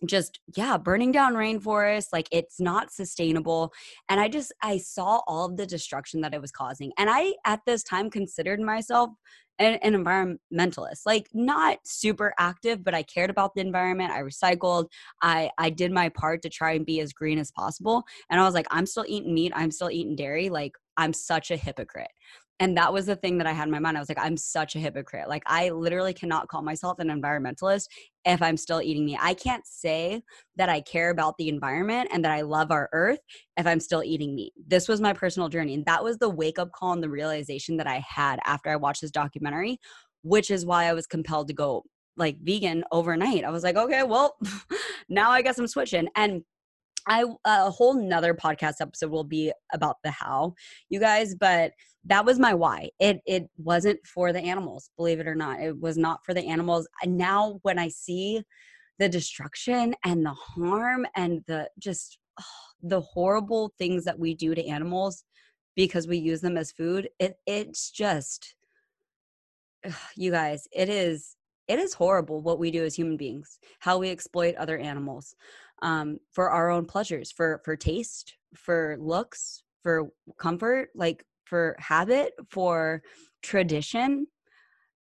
just 0.06 0.40
yeah 0.56 0.78
burning 0.78 1.12
down 1.12 1.34
rainforests 1.34 2.08
like 2.12 2.28
it's 2.32 2.60
not 2.60 2.92
sustainable 2.92 3.72
and 4.10 4.20
i 4.20 4.28
just 4.28 4.54
i 4.62 4.78
saw 4.78 5.22
all 5.28 5.46
of 5.46 5.58
the 5.58 5.66
destruction 5.66 6.22
that 6.22 6.34
it 6.34 6.42
was 6.42 6.52
causing 6.52 6.92
and 6.98 7.10
i 7.10 7.34
at 7.46 7.60
this 7.66 7.84
time 7.84 8.10
considered 8.10 8.60
myself 8.60 9.10
an, 9.60 9.76
an, 9.76 9.94
environmentalist 9.94 11.02
like 11.06 11.28
not 11.34 11.78
super 11.86 12.34
active 12.40 12.84
but 12.84 12.94
i 12.94 13.04
cared 13.04 13.30
about 13.30 13.54
the 13.54 13.62
environment 13.62 14.12
i 14.12 14.22
recycled 14.22 14.88
i 15.22 15.50
i 15.58 15.70
did 15.70 15.92
my 15.92 16.10
part 16.10 16.42
to 16.42 16.50
try 16.50 16.74
and 16.74 16.86
be 16.86 17.00
as 17.00 17.14
green 17.14 17.38
as 17.38 17.52
possible 17.52 18.04
and 18.30 18.40
i 18.40 18.44
was 18.44 18.54
like 18.54 18.68
i'm 18.72 18.86
still 18.86 19.06
eating 19.08 19.34
meat 19.34 19.52
i'm 19.56 19.72
still 19.72 19.92
eating 19.92 20.16
dairy 20.16 20.50
like 20.50 20.74
i'm 20.98 21.14
such 21.14 21.52
a 21.52 21.56
hypocrite 21.56 22.12
and 22.60 22.78
that 22.78 22.94
was 22.94 23.08
the 23.08 23.16
thing 23.16 23.40
that 23.40 23.48
I 23.48 23.52
had 23.52 23.68
in 23.68 23.72
my 23.72 23.80
mind. 23.80 23.98
I 23.98 24.00
was 24.00 24.10
like, 24.10 24.20
I'm 24.20 24.38
such 24.38 24.76
a 24.76 24.80
hypocrite. 24.80 25.28
Like, 25.28 25.44
I 25.48 25.70
literally 25.70 26.14
cannot 26.14 26.48
call 26.48 26.62
myself 26.62 27.00
an 27.00 27.10
environmentalist 27.10 27.88
if 28.26 28.42
I'm 28.42 28.58
still 28.58 28.82
eating 28.82 29.06
meat. 29.06 29.18
I 29.20 29.34
can't 29.34 29.66
say 29.66 30.22
that 30.56 30.70
I 30.70 30.82
care 30.82 31.10
about 31.10 31.38
the 31.38 31.50
environment 31.50 32.10
and 32.14 32.24
that 32.24 32.32
I 32.32 32.42
love 32.42 32.72
our 32.72 32.90
earth 32.94 33.20
if 33.58 33.66
I'm 33.66 33.80
still 33.80 34.04
eating 34.04 34.36
meat. 34.36 34.54
This 34.68 34.88
was 34.88 35.02
my 35.02 35.14
personal 35.14 35.50
journey. 35.50 35.74
And 35.74 35.86
that 35.86 36.04
was 36.04 36.20
the 36.20 36.30
wake 36.30 36.60
up 36.60 36.72
call 36.72 36.94
and 36.94 37.04
the 37.04 37.10
realization 37.10 37.78
that 37.78 37.88
I 37.88 38.04
had 38.08 38.40
after 38.46 38.70
I 38.70 38.76
watched 38.76 39.02
this 39.02 39.12
documentary, 39.12 39.80
which 40.22 40.52
is 40.52 40.66
why 40.66 40.86
I 40.86 40.94
was 40.94 41.08
compelled 41.08 41.48
to 41.48 41.54
go 41.54 41.84
like 42.18 42.38
vegan 42.42 42.84
overnight. 42.92 43.44
I 43.44 43.50
was 43.50 43.64
like, 43.64 43.76
okay, 43.76 44.04
well, 44.04 44.38
now 45.10 45.32
I 45.32 45.42
guess 45.42 45.58
I'm 45.58 45.68
switching. 45.68 46.08
And 46.16 46.44
I 47.08 47.26
a 47.46 47.70
whole 47.70 47.94
nother 47.94 48.34
podcast 48.34 48.76
episode 48.80 49.12
will 49.12 49.24
be 49.24 49.52
about 49.74 49.98
the 50.04 50.12
how, 50.12 50.56
you 50.90 51.00
guys, 51.00 51.36
but 51.36 51.72
that 52.06 52.26
was 52.26 52.40
my 52.40 52.54
why. 52.54 52.90
It 53.00 53.22
it 53.26 53.50
wasn't 53.58 54.00
for 54.06 54.34
the 54.34 54.42
animals, 54.42 54.90
believe 54.98 55.20
it 55.20 55.28
or 55.28 55.36
not. 55.36 55.62
It 55.62 55.80
was 55.80 55.98
not 55.98 56.26
for 56.26 56.34
the 56.34 56.48
animals. 56.48 56.88
And 57.02 57.18
now 57.18 57.60
when 57.64 57.80
I 57.80 57.90
see 57.90 58.44
the 59.00 59.10
destruction 59.10 59.96
and 60.06 60.26
the 60.26 60.34
harm 60.34 61.06
and 61.16 61.44
the 61.48 61.70
just 61.80 62.18
the 62.82 63.02
horrible 63.02 63.74
things 63.78 64.04
that 64.06 64.20
we 64.20 64.34
do 64.36 64.54
to 64.56 64.66
animals 64.68 65.24
because 65.76 66.08
we 66.08 66.18
use 66.18 66.42
them 66.42 66.58
as 66.58 66.72
food 66.72 67.10
it 67.20 67.36
it's 67.46 67.92
just 67.92 68.56
you 70.16 70.32
guys 70.32 70.68
it 70.72 70.90
is 70.90 71.36
it 71.68 71.80
is 71.80 71.94
horrible 71.94 72.42
what 72.42 72.60
we 72.60 72.72
do 72.72 72.84
as 72.84 72.96
human 72.96 73.18
beings 73.18 73.60
how 73.80 73.98
we 73.98 74.10
exploit 74.10 74.56
other 74.56 74.78
animals 74.78 75.36
um, 75.82 76.18
for 76.32 76.50
our 76.50 76.70
own 76.70 76.86
pleasures 76.86 77.32
for 77.32 77.62
for 77.64 77.76
taste 77.76 78.36
for 78.56 78.98
looks 79.00 79.64
for 79.84 80.08
comfort 80.38 80.90
like 80.96 81.26
for 81.46 81.76
habit 81.78 82.34
for 82.50 83.04
tradition. 83.42 84.26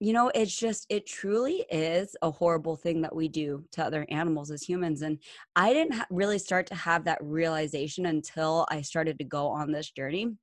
You 0.01 0.13
know 0.13 0.31
it's 0.33 0.57
just 0.57 0.87
it 0.89 1.07
truly 1.07 1.67
is 1.71 2.15
a 2.23 2.31
horrible 2.31 2.77
thing 2.77 3.03
that 3.03 3.15
we 3.15 3.27
do 3.27 3.65
to 3.73 3.85
other 3.85 4.07
animals 4.11 4.53
as 4.53 4.63
humans 4.63 5.03
and 5.03 5.19
i 5.57 5.73
didn't 5.73 5.95
ha- 5.95 6.07
really 6.09 6.39
start 6.39 6.69
to 6.69 6.77
have 6.77 7.05
that 7.07 7.19
realization 7.21 8.07
until 8.07 8.65
i 8.71 8.81
started 8.81 9.19
to 9.19 9.25
go 9.25 9.49
on 9.49 9.73
this 9.73 9.91
journey 9.91 10.37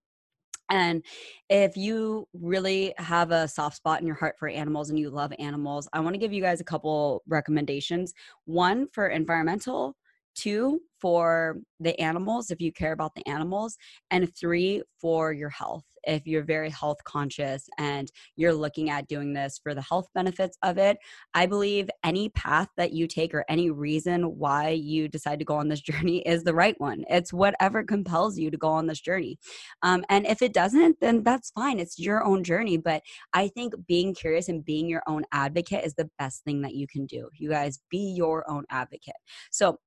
and 0.70 1.04
if 1.50 1.78
you 1.78 2.28
really 2.34 2.94
have 2.98 3.32
a 3.32 3.48
soft 3.48 3.78
spot 3.78 4.02
in 4.02 4.08
your 4.08 4.16
heart 4.16 4.36
for 4.40 4.48
animals 4.48 4.90
and 4.90 5.00
you 5.00 5.10
love 5.10 5.34
animals 5.40 5.88
i 5.94 6.00
want 6.00 6.14
to 6.14 6.20
give 6.20 6.34
you 6.34 6.42
guys 6.42 6.62
a 6.62 6.66
couple 6.66 7.24
recommendations. 7.28 8.14
One 8.46 8.88
for 8.94 9.08
environmental 9.08 9.96
two 10.36 10.82
for 11.00 11.58
the 11.80 12.00
animals 12.00 12.52
if 12.52 12.60
you 12.60 12.72
care 12.72 12.92
about 12.92 13.16
the 13.16 13.26
animals 13.28 13.78
and 14.12 14.34
three 14.36 14.84
for 15.00 15.32
your 15.32 15.50
health 15.50 15.86
if 16.06 16.26
you're 16.26 16.44
very 16.44 16.70
health 16.70 17.04
conscious 17.04 17.68
and 17.78 18.12
you're 18.36 18.54
looking 18.54 18.90
at 18.90 19.08
doing 19.08 19.34
this 19.34 19.60
for 19.62 19.74
the 19.74 19.82
health 19.82 20.08
benefits 20.14 20.58
of 20.64 20.78
it 20.78 20.98
i 21.34 21.46
believe 21.46 21.90
any 22.04 22.30
path 22.30 22.68
that 22.78 22.92
you 22.92 23.08
take 23.08 23.34
or 23.34 23.46
any 23.50 23.70
reason 23.70 24.24
why 24.38 24.70
you 24.70 25.08
decide 25.08 25.40
to 25.40 25.46
go 25.46 25.56
on 25.56 25.68
this 25.68 25.82
journey 25.92 26.20
is 26.20 26.44
the 26.44 26.54
right 26.54 26.76
one. 26.80 27.04
It's 27.10 27.34
whatever 27.34 27.84
compels 27.84 28.38
you 28.38 28.52
to 28.52 28.58
go 28.58 28.70
on 28.70 28.88
this 28.88 29.00
journey. 29.00 29.38
Um, 29.82 30.04
and 30.10 30.26
if 30.26 30.42
it 30.42 30.54
doesn't 30.54 31.00
then 31.02 31.24
that's 31.24 31.52
fine. 31.52 31.80
It's 31.80 32.00
your 32.00 32.24
own 32.24 32.44
journey. 32.44 32.78
But 32.78 33.02
i 33.34 33.48
think 33.50 33.74
being 33.88 34.14
curious 34.14 34.50
and 34.50 34.64
being 34.64 34.88
your 34.90 35.04
own 35.08 35.24
advocate 35.32 35.86
is 35.86 35.96
the 35.96 36.10
best 36.20 36.44
thing 36.44 36.62
that 36.62 36.76
you 36.76 36.88
can 36.88 37.06
do. 37.06 37.30
You 37.34 37.50
guys 37.50 37.80
be 37.90 38.14
your 38.16 38.50
own 38.50 38.66
advocate. 38.70 39.16
So 39.52 39.80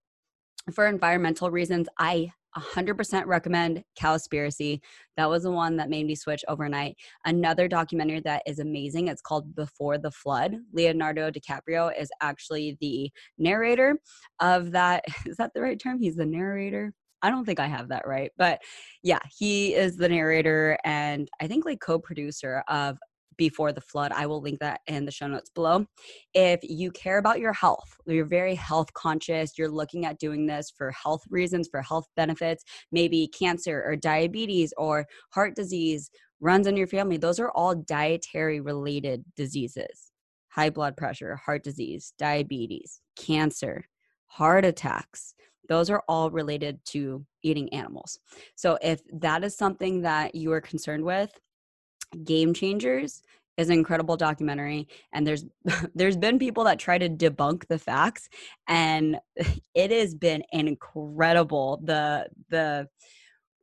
for 0.74 0.86
environmental 0.86 1.50
reasons, 1.50 1.88
I 1.98 2.30
100% 2.58 3.26
recommend 3.26 3.82
Cowspiracy. 4.00 4.80
That 5.16 5.28
was 5.28 5.42
the 5.42 5.50
one 5.50 5.76
that 5.76 5.90
made 5.90 6.06
me 6.06 6.14
switch 6.14 6.44
overnight. 6.48 6.96
Another 7.24 7.68
documentary 7.68 8.20
that 8.20 8.42
is 8.46 8.58
amazing, 8.58 9.08
it's 9.08 9.22
called 9.22 9.54
Before 9.54 9.98
the 9.98 10.10
Flood. 10.10 10.56
Leonardo 10.72 11.30
DiCaprio 11.30 11.92
is 11.98 12.10
actually 12.20 12.76
the 12.80 13.10
narrator 13.38 13.98
of 14.40 14.72
that. 14.72 15.04
Is 15.26 15.36
that 15.36 15.52
the 15.54 15.60
right 15.60 15.78
term? 15.78 15.98
He's 15.98 16.16
the 16.16 16.26
narrator. 16.26 16.92
I 17.22 17.30
don't 17.30 17.44
think 17.44 17.58
I 17.60 17.66
have 17.66 17.88
that 17.88 18.06
right, 18.06 18.30
but 18.38 18.60
yeah, 19.02 19.18
he 19.36 19.74
is 19.74 19.96
the 19.96 20.08
narrator 20.08 20.78
and 20.84 21.28
I 21.40 21.48
think 21.48 21.64
like 21.64 21.80
co-producer 21.80 22.62
of 22.68 22.96
before 23.38 23.72
the 23.72 23.80
flood. 23.80 24.12
I 24.12 24.26
will 24.26 24.42
link 24.42 24.60
that 24.60 24.82
in 24.86 25.06
the 25.06 25.10
show 25.10 25.26
notes 25.26 25.48
below. 25.48 25.86
If 26.34 26.60
you 26.62 26.90
care 26.90 27.16
about 27.16 27.40
your 27.40 27.54
health, 27.54 27.88
you're 28.04 28.26
very 28.26 28.54
health 28.54 28.92
conscious, 28.92 29.56
you're 29.56 29.70
looking 29.70 30.04
at 30.04 30.18
doing 30.18 30.46
this 30.46 30.70
for 30.76 30.90
health 30.90 31.22
reasons, 31.30 31.68
for 31.70 31.80
health 31.80 32.04
benefits, 32.16 32.64
maybe 32.92 33.28
cancer 33.28 33.82
or 33.86 33.96
diabetes 33.96 34.74
or 34.76 35.06
heart 35.30 35.56
disease 35.56 36.10
runs 36.40 36.66
in 36.66 36.76
your 36.76 36.86
family, 36.86 37.16
those 37.16 37.40
are 37.40 37.50
all 37.50 37.74
dietary 37.74 38.60
related 38.60 39.24
diseases. 39.36 40.12
High 40.50 40.70
blood 40.70 40.96
pressure, 40.96 41.36
heart 41.36 41.62
disease, 41.62 42.12
diabetes, 42.18 43.00
cancer, 43.16 43.84
heart 44.26 44.64
attacks. 44.64 45.34
Those 45.68 45.90
are 45.90 46.02
all 46.08 46.30
related 46.30 46.80
to 46.86 47.24
eating 47.42 47.72
animals. 47.74 48.18
So, 48.56 48.78
if 48.80 49.00
that 49.12 49.44
is 49.44 49.56
something 49.56 50.02
that 50.02 50.34
you 50.34 50.52
are 50.52 50.60
concerned 50.60 51.04
with, 51.04 51.30
Game 52.24 52.54
Changers 52.54 53.22
is 53.58 53.68
an 53.68 53.74
incredible 53.74 54.16
documentary 54.16 54.88
and 55.12 55.26
there's 55.26 55.44
there's 55.94 56.16
been 56.16 56.38
people 56.38 56.64
that 56.64 56.78
try 56.78 56.96
to 56.96 57.08
debunk 57.08 57.66
the 57.68 57.78
facts 57.78 58.28
and 58.68 59.18
it 59.74 59.90
has 59.90 60.14
been 60.14 60.42
incredible. 60.52 61.80
The 61.84 62.28
the 62.48 62.88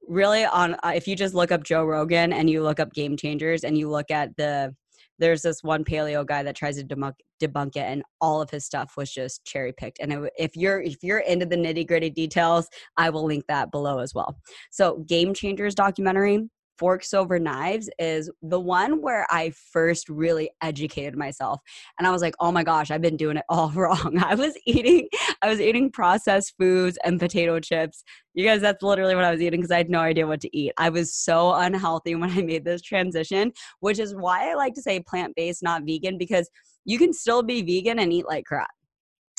really 0.08 0.46
on 0.46 0.76
uh, 0.84 0.94
if 0.96 1.08
you 1.08 1.16
just 1.16 1.34
look 1.34 1.52
up 1.52 1.64
Joe 1.64 1.84
Rogan 1.86 2.32
and 2.34 2.50
you 2.50 2.62
look 2.62 2.80
up 2.80 2.94
Game 2.94 3.18
Changers 3.18 3.64
and 3.64 3.78
you 3.78 3.90
look 3.90 4.12
at 4.12 4.36
the 4.38 4.76
there's 5.18 5.42
this 5.42 5.64
one 5.64 5.86
paleo 5.86 6.26
guy 6.26 6.44
that 6.44 6.58
tries 6.58 6.78
to 6.78 6.84
debunk, 6.84 7.14
debunk 7.42 7.78
it 7.78 7.86
and 7.86 8.04
all 8.20 8.42
of 8.42 8.50
his 8.50 8.66
stuff 8.66 8.98
was 8.98 9.12
just 9.12 9.46
cherry 9.46 9.72
picked 9.72 10.00
and 10.00 10.30
if 10.38 10.56
you're 10.58 10.82
if 10.82 10.98
you're 11.02 11.20
into 11.20 11.46
the 11.46 11.56
nitty 11.56 11.88
gritty 11.88 12.10
details 12.10 12.68
i 12.98 13.10
will 13.10 13.26
link 13.26 13.46
that 13.48 13.72
below 13.72 14.00
as 14.00 14.14
well. 14.14 14.38
So 14.72 14.98
game 15.08 15.34
changers 15.34 15.74
documentary 15.74 16.50
Forks 16.78 17.14
Over 17.14 17.40
Knives 17.40 17.90
is 18.00 18.30
the 18.42 18.60
one 18.60 19.02
where 19.02 19.26
I 19.30 19.52
first 19.72 20.10
really 20.10 20.50
educated 20.62 21.16
myself. 21.16 21.62
And 21.98 22.08
I 22.08 22.12
was 22.12 22.22
like, 22.22 22.36
oh 22.40 22.52
my 22.52 22.64
gosh, 22.64 22.92
I've 22.92 23.02
been 23.02 23.18
doing 23.18 23.38
it 23.38 23.46
all 23.50 23.70
wrong. 23.76 24.18
I 24.20 24.36
was 24.36 24.58
eating, 24.66 25.08
I 25.42 25.50
was 25.50 25.60
eating 25.60 25.92
processed 25.92 26.54
foods 26.60 26.98
and 27.04 27.20
potato 27.20 27.60
chips. 27.60 28.04
You 28.34 28.46
guys, 28.46 28.62
that's 28.62 28.84
literally 28.84 29.16
what 29.16 29.24
I 29.24 29.32
was 29.32 29.42
eating 29.42 29.60
because 29.62 29.72
I 29.72 29.78
had 29.78 29.90
no 29.90 30.00
idea 30.00 30.28
what 30.28 30.42
to 30.42 30.58
eat. 30.58 30.74
I 30.78 30.90
was 30.90 31.16
so 31.16 31.54
unhealthy 31.54 32.16
when 32.16 32.32
I 32.32 32.42
made 32.42 32.66
this 32.66 32.82
transition, 32.82 33.52
which 33.80 34.00
is 34.00 34.16
why 34.16 34.52
I 34.52 34.56
like 34.56 34.74
to 34.76 34.82
say 34.82 35.00
plant 35.00 35.34
based, 35.36 35.64
not 35.64 35.84
vegan, 35.86 36.18
because 36.18 36.50
you 36.86 36.98
can 36.98 37.14
still 37.14 37.44
be 37.44 37.62
vegan 37.62 38.00
and 38.00 38.12
eat 38.12 38.28
like 38.28 38.46
crap. 38.46 38.70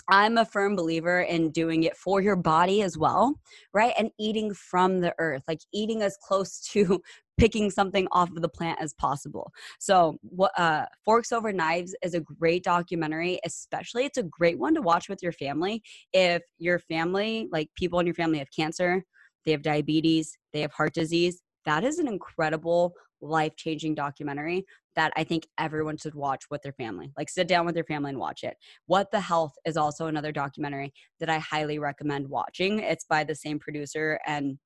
I'm 0.08 0.38
a 0.38 0.44
firm 0.44 0.76
believer 0.76 1.22
in 1.22 1.50
doing 1.50 1.82
it 1.82 1.96
for 1.96 2.20
your 2.20 2.36
body 2.36 2.82
as 2.82 2.96
well, 2.96 3.34
right? 3.74 3.92
And 3.98 4.10
eating 4.18 4.54
from 4.54 5.00
the 5.00 5.12
earth, 5.18 5.42
like 5.48 5.60
eating 5.72 6.02
as 6.02 6.16
close 6.22 6.60
to 6.72 7.00
picking 7.38 7.70
something 7.70 8.06
off 8.12 8.30
of 8.30 8.42
the 8.42 8.48
plant 8.48 8.80
as 8.80 8.94
possible. 8.94 9.52
So, 9.78 10.16
what 10.22 10.58
uh, 10.58 10.86
Forks 11.04 11.32
Over 11.32 11.52
Knives 11.52 11.94
is 12.02 12.14
a 12.14 12.20
great 12.20 12.64
documentary, 12.64 13.40
especially 13.44 14.04
it's 14.04 14.18
a 14.18 14.22
great 14.22 14.58
one 14.58 14.74
to 14.74 14.82
watch 14.82 15.08
with 15.08 15.22
your 15.22 15.32
family. 15.32 15.82
If 16.12 16.42
your 16.58 16.78
family, 16.78 17.48
like 17.52 17.68
people 17.76 18.00
in 18.00 18.06
your 18.06 18.14
family, 18.14 18.38
have 18.38 18.48
cancer, 18.54 19.04
they 19.44 19.52
have 19.52 19.62
diabetes, 19.62 20.36
they 20.52 20.60
have 20.60 20.72
heart 20.72 20.94
disease, 20.94 21.42
that 21.64 21.84
is 21.84 21.98
an 21.98 22.08
incredible 22.08 22.94
life 23.20 23.56
changing 23.56 23.94
documentary 23.94 24.64
that 24.94 25.12
I 25.16 25.24
think 25.24 25.46
everyone 25.58 25.98
should 25.98 26.14
watch 26.14 26.44
with 26.50 26.62
their 26.62 26.72
family. 26.72 27.12
Like 27.16 27.28
sit 27.28 27.48
down 27.48 27.66
with 27.66 27.76
your 27.76 27.84
family 27.84 28.10
and 28.10 28.18
watch 28.18 28.44
it. 28.44 28.56
What 28.86 29.10
the 29.10 29.20
Health 29.20 29.52
is 29.66 29.76
also 29.76 30.06
another 30.06 30.32
documentary 30.32 30.92
that 31.20 31.28
I 31.28 31.38
highly 31.38 31.78
recommend 31.78 32.28
watching. 32.28 32.78
It's 32.80 33.04
by 33.04 33.24
the 33.24 33.34
same 33.34 33.58
producer 33.58 34.18
and 34.26 34.58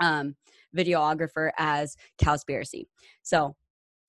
um, 0.00 0.34
videographer 0.76 1.50
as 1.58 1.96
Cowspiracy. 2.22 2.86
So 3.22 3.54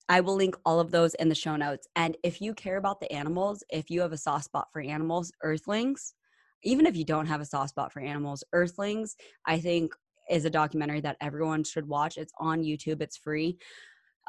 I 0.08 0.20
will 0.20 0.34
link 0.34 0.56
all 0.64 0.80
of 0.80 0.90
those 0.90 1.14
in 1.14 1.28
the 1.28 1.34
show 1.34 1.56
notes. 1.56 1.86
And 1.96 2.16
if 2.22 2.40
you 2.40 2.54
care 2.54 2.76
about 2.76 3.00
the 3.00 3.10
animals, 3.12 3.62
if 3.70 3.90
you 3.90 4.00
have 4.00 4.12
a 4.12 4.18
soft 4.18 4.44
spot 4.44 4.68
for 4.72 4.80
animals, 4.80 5.32
Earthlings, 5.42 6.14
even 6.64 6.86
if 6.86 6.96
you 6.96 7.04
don't 7.04 7.26
have 7.26 7.40
a 7.40 7.46
soft 7.46 7.70
spot 7.70 7.92
for 7.92 8.00
animals, 8.00 8.44
Earthlings, 8.52 9.16
I 9.46 9.58
think 9.58 9.94
is 10.30 10.44
a 10.44 10.50
documentary 10.50 11.00
that 11.00 11.16
everyone 11.20 11.64
should 11.64 11.88
watch. 11.88 12.16
It's 12.16 12.32
on 12.38 12.62
YouTube, 12.62 13.00
it's 13.00 13.16
free. 13.16 13.58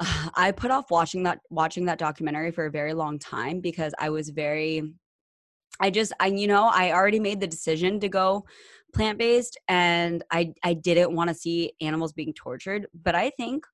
I 0.00 0.52
put 0.56 0.70
off 0.70 0.90
watching 0.90 1.22
that 1.24 1.40
watching 1.50 1.84
that 1.86 1.98
documentary 1.98 2.50
for 2.50 2.66
a 2.66 2.70
very 2.70 2.94
long 2.94 3.18
time 3.18 3.60
because 3.60 3.94
I 3.98 4.10
was 4.10 4.30
very 4.30 4.94
I 5.80 5.90
just 5.90 6.12
I 6.20 6.28
you 6.28 6.46
know, 6.46 6.70
I 6.72 6.92
already 6.92 7.20
made 7.20 7.40
the 7.40 7.46
decision 7.46 8.00
to 8.00 8.08
go 8.08 8.44
plant 8.94 9.18
based 9.18 9.58
and 9.68 10.22
I 10.30 10.54
I 10.62 10.74
didn't 10.74 11.14
want 11.14 11.28
to 11.28 11.34
see 11.34 11.72
animals 11.80 12.12
being 12.12 12.32
tortured, 12.34 12.86
but 13.02 13.14
I 13.14 13.30
think 13.30 13.64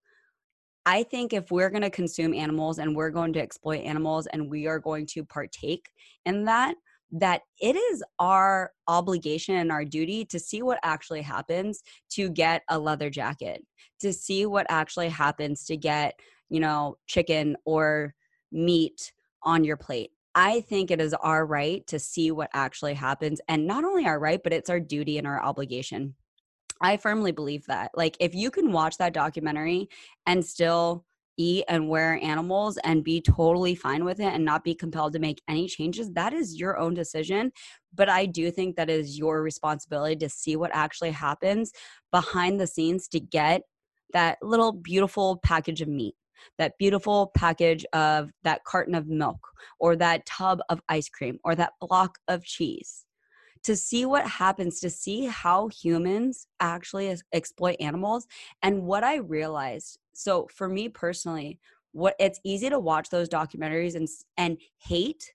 I 0.87 1.02
think 1.02 1.33
if 1.33 1.50
we're 1.50 1.71
going 1.71 1.83
to 1.83 1.90
consume 1.90 2.33
animals 2.35 2.78
and 2.78 2.97
we're 2.97 3.11
going 3.11 3.33
to 3.35 3.40
exploit 3.40 3.83
animals 3.85 4.26
and 4.26 4.50
we 4.50 4.66
are 4.66 4.78
going 4.78 5.07
to 5.09 5.25
partake 5.25 5.90
in 6.25 6.45
that 6.47 6.75
that 7.12 7.42
it 7.61 7.76
is 7.76 8.04
our 8.19 8.71
obligation 8.87 9.57
and 9.57 9.73
our 9.73 9.85
duty 9.85 10.25
to 10.25 10.38
see 10.38 10.62
what 10.62 10.78
actually 10.83 11.23
happens 11.23 11.83
to 12.11 12.30
get 12.30 12.62
a 12.69 12.78
leather 12.78 13.11
jacket, 13.11 13.64
to 14.00 14.12
see 14.12 14.47
what 14.47 14.66
actually 14.69 15.09
happens 15.09 15.64
to 15.64 15.76
get, 15.76 16.14
you 16.49 16.61
know, 16.61 16.97
chicken 17.09 17.57
or 17.64 18.14
meat 18.52 19.12
on 19.42 19.64
your 19.64 19.76
plate. 19.76 20.12
I 20.34 20.60
think 20.60 20.90
it 20.90 21.00
is 21.00 21.14
our 21.14 21.44
right 21.44 21.87
to 21.88 21.99
see 21.99 22.30
what 22.30 22.50
actually 22.52 22.94
happens. 22.94 23.40
And 23.49 23.66
not 23.66 23.84
only 23.84 24.06
our 24.06 24.18
right, 24.18 24.40
but 24.42 24.52
it's 24.52 24.70
our 24.70 24.80
duty 24.80 25.18
and 25.18 25.26
our 25.26 25.42
obligation. 25.42 26.14
I 26.80 26.96
firmly 26.96 27.32
believe 27.32 27.66
that. 27.66 27.90
Like, 27.94 28.16
if 28.20 28.34
you 28.34 28.50
can 28.50 28.72
watch 28.72 28.96
that 28.99 29.12
documentary 29.12 29.88
and 30.26 30.44
still 30.44 31.04
eat 31.37 31.64
and 31.68 31.88
wear 31.88 32.18
animals 32.22 32.78
and 32.84 33.02
be 33.02 33.20
totally 33.20 33.75
fine 33.75 34.04
with 34.04 34.20
it 34.20 34.32
and 34.32 34.44
not 34.44 34.62
be 34.62 34.75
compelled 34.75 35.12
to 35.14 35.18
make 35.18 35.42
any 35.49 35.66
changes, 35.66 36.10
that 36.12 36.32
is 36.32 36.58
your 36.58 36.78
own 36.78 36.94
decision. 36.94 37.52
But 37.94 38.08
I 38.08 38.26
do 38.26 38.50
think 38.50 38.76
that 38.76 38.90
is 38.90 39.18
your 39.18 39.42
responsibility 39.42 40.16
to 40.16 40.28
see 40.28 40.56
what 40.56 40.70
actually 40.72 41.10
happens 41.10 41.72
behind 42.12 42.60
the 42.60 42.66
scenes 42.66 43.08
to 43.08 43.20
get 43.20 43.62
that 44.12 44.38
little 44.42 44.72
beautiful 44.72 45.38
package 45.42 45.80
of 45.82 45.88
meat 45.88 46.14
that 46.59 46.78
beautiful 46.78 47.30
package 47.37 47.85
of 47.92 48.30
that 48.42 48.64
carton 48.64 48.94
of 48.94 49.06
milk 49.06 49.38
or 49.78 49.97
that 49.97 50.26
tub 50.26 50.61
of 50.68 50.80
ice 50.88 51.09
cream 51.09 51.38
or 51.44 51.54
that 51.54 51.73
block 51.80 52.18
of 52.28 52.44
cheese 52.44 53.04
to 53.62 53.76
see 53.76 54.06
what 54.06 54.26
happens, 54.26 54.80
to 54.80 54.90
see 54.90 55.26
how 55.26 55.68
humans 55.68 56.47
actually 56.61 57.14
exploit 57.32 57.76
animals. 57.80 58.26
And 58.62 58.85
what 58.85 59.04
I 59.04 59.16
realized, 59.16 59.99
so 60.12 60.49
for 60.54 60.68
me 60.68 60.88
personally, 60.88 61.59
what 61.92 62.14
it's 62.18 62.40
easy 62.44 62.70
to 62.70 62.78
watch 62.78 63.11
those 63.11 63.28
documentaries 63.28 63.97
and 63.97 64.09
and 64.37 64.59
hate 64.78 65.32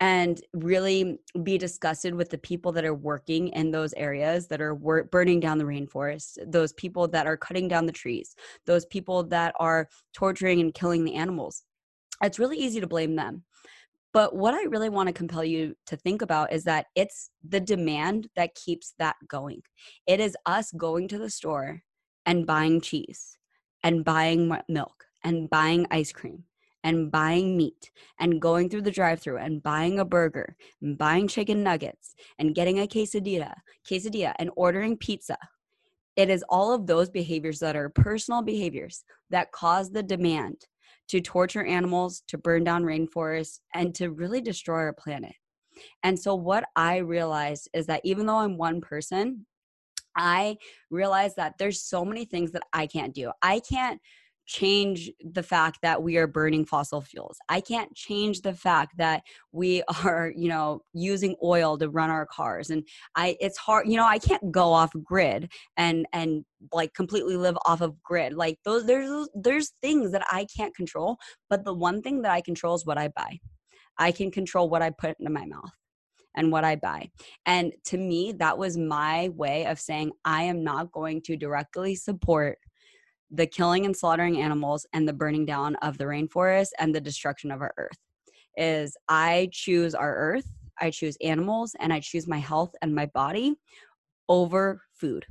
and 0.00 0.40
really 0.52 1.18
be 1.44 1.56
disgusted 1.56 2.14
with 2.14 2.28
the 2.28 2.38
people 2.38 2.72
that 2.72 2.84
are 2.84 2.94
working 2.94 3.48
in 3.48 3.70
those 3.70 3.94
areas 3.94 4.48
that 4.48 4.60
are 4.60 4.74
wor- 4.74 5.04
burning 5.04 5.38
down 5.38 5.56
the 5.56 5.64
rainforest 5.64 6.38
those 6.50 6.72
people 6.72 7.06
that 7.06 7.26
are 7.26 7.36
cutting 7.36 7.68
down 7.68 7.86
the 7.86 7.92
trees 7.92 8.34
those 8.66 8.84
people 8.86 9.22
that 9.22 9.54
are 9.58 9.88
torturing 10.12 10.60
and 10.60 10.74
killing 10.74 11.04
the 11.04 11.14
animals. 11.14 11.64
It's 12.22 12.38
really 12.38 12.58
easy 12.58 12.80
to 12.80 12.86
blame 12.86 13.16
them. 13.16 13.44
But 14.12 14.36
what 14.36 14.54
I 14.54 14.62
really 14.64 14.88
want 14.88 15.08
to 15.08 15.12
compel 15.12 15.42
you 15.42 15.74
to 15.86 15.96
think 15.96 16.22
about 16.22 16.52
is 16.52 16.64
that 16.64 16.86
it's 16.94 17.30
the 17.46 17.60
demand 17.60 18.28
that 18.36 18.54
keeps 18.54 18.94
that 18.98 19.16
going. 19.28 19.62
It 20.06 20.20
is 20.20 20.36
us 20.46 20.70
going 20.76 21.08
to 21.08 21.18
the 21.18 21.30
store 21.30 21.82
and 22.24 22.46
buying 22.46 22.80
cheese 22.80 23.36
and 23.82 24.04
buying 24.04 24.56
milk 24.68 25.04
and 25.24 25.50
buying 25.50 25.86
ice 25.90 26.12
cream 26.12 26.44
and 26.84 27.10
buying 27.10 27.56
meat 27.56 27.90
and 28.20 28.40
going 28.40 28.68
through 28.68 28.82
the 28.82 28.90
drive 28.90 29.20
through 29.20 29.38
and 29.38 29.62
buying 29.62 29.98
a 29.98 30.04
burger 30.04 30.54
and 30.80 30.96
buying 30.96 31.26
chicken 31.26 31.62
nuggets 31.62 32.14
and 32.38 32.54
getting 32.54 32.78
a 32.78 32.86
quesadilla, 32.86 33.54
quesadilla 33.88 34.34
and 34.38 34.50
ordering 34.54 34.96
pizza. 34.96 35.36
It 36.14 36.30
is 36.30 36.44
all 36.48 36.72
of 36.72 36.86
those 36.86 37.10
behaviors 37.10 37.58
that 37.58 37.74
are 37.74 37.88
personal 37.88 38.42
behaviors 38.42 39.02
that 39.30 39.50
cause 39.50 39.90
the 39.90 40.02
demand 40.02 40.66
to 41.08 41.20
torture 41.20 41.64
animals, 41.64 42.22
to 42.28 42.38
burn 42.38 42.64
down 42.64 42.84
rainforests, 42.84 43.58
and 43.74 43.94
to 43.96 44.10
really 44.10 44.40
destroy 44.40 44.78
our 44.78 44.92
planet. 44.92 45.34
And 46.04 46.18
so, 46.18 46.36
what 46.36 46.64
I 46.76 46.98
realized 46.98 47.68
is 47.74 47.86
that 47.86 48.00
even 48.04 48.26
though 48.26 48.38
I'm 48.38 48.56
one 48.56 48.80
person, 48.80 49.44
I 50.16 50.56
realized 50.90 51.36
that 51.36 51.54
there's 51.58 51.82
so 51.82 52.04
many 52.04 52.24
things 52.24 52.52
that 52.52 52.62
I 52.72 52.86
can't 52.86 53.12
do. 53.12 53.32
I 53.42 53.60
can't 53.60 54.00
change 54.46 55.10
the 55.22 55.42
fact 55.42 55.78
that 55.82 56.02
we 56.02 56.16
are 56.16 56.26
burning 56.26 56.64
fossil 56.64 57.00
fuels. 57.00 57.38
I 57.48 57.60
can't 57.60 57.94
change 57.94 58.42
the 58.42 58.54
fact 58.54 58.96
that 58.98 59.22
we 59.52 59.82
are, 60.04 60.32
you 60.36 60.48
know, 60.48 60.82
using 60.92 61.36
oil 61.42 61.78
to 61.78 61.88
run 61.88 62.10
our 62.10 62.26
cars 62.26 62.70
and 62.70 62.86
I 63.16 63.36
it's 63.40 63.58
hard, 63.58 63.88
you 63.88 63.96
know, 63.96 64.06
I 64.06 64.18
can't 64.18 64.52
go 64.52 64.72
off 64.72 64.92
grid 65.02 65.50
and 65.76 66.06
and 66.12 66.44
like 66.72 66.94
completely 66.94 67.36
live 67.36 67.56
off 67.66 67.80
of 67.80 68.02
grid. 68.02 68.34
Like 68.34 68.58
those 68.64 68.86
there's 68.86 69.28
there's 69.34 69.72
things 69.82 70.12
that 70.12 70.26
I 70.30 70.46
can't 70.56 70.74
control, 70.74 71.16
but 71.48 71.64
the 71.64 71.74
one 71.74 72.02
thing 72.02 72.22
that 72.22 72.32
I 72.32 72.40
control 72.40 72.74
is 72.74 72.86
what 72.86 72.98
I 72.98 73.08
buy. 73.08 73.38
I 73.98 74.12
can 74.12 74.30
control 74.30 74.68
what 74.68 74.82
I 74.82 74.90
put 74.90 75.16
into 75.18 75.30
my 75.30 75.46
mouth 75.46 75.70
and 76.36 76.50
what 76.50 76.64
I 76.64 76.76
buy. 76.76 77.10
And 77.46 77.72
to 77.86 77.96
me, 77.96 78.32
that 78.32 78.58
was 78.58 78.76
my 78.76 79.28
way 79.30 79.66
of 79.66 79.78
saying 79.78 80.12
I 80.24 80.42
am 80.44 80.64
not 80.64 80.92
going 80.92 81.22
to 81.22 81.36
directly 81.36 81.94
support 81.94 82.58
the 83.30 83.46
killing 83.46 83.84
and 83.86 83.96
slaughtering 83.96 84.40
animals 84.40 84.86
and 84.92 85.08
the 85.08 85.12
burning 85.12 85.44
down 85.44 85.76
of 85.76 85.98
the 85.98 86.04
rainforest 86.04 86.68
and 86.78 86.94
the 86.94 87.00
destruction 87.00 87.50
of 87.50 87.60
our 87.60 87.72
earth 87.76 87.98
is 88.56 88.96
i 89.08 89.48
choose 89.52 89.94
our 89.94 90.14
earth 90.14 90.46
i 90.80 90.90
choose 90.90 91.16
animals 91.22 91.74
and 91.80 91.92
i 91.92 91.98
choose 92.00 92.28
my 92.28 92.38
health 92.38 92.74
and 92.82 92.94
my 92.94 93.06
body 93.06 93.54
over 94.28 94.82
food. 94.92 95.26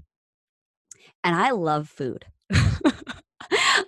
And 1.23 1.35
i 1.35 1.51
love 1.51 1.89
food. 1.89 2.25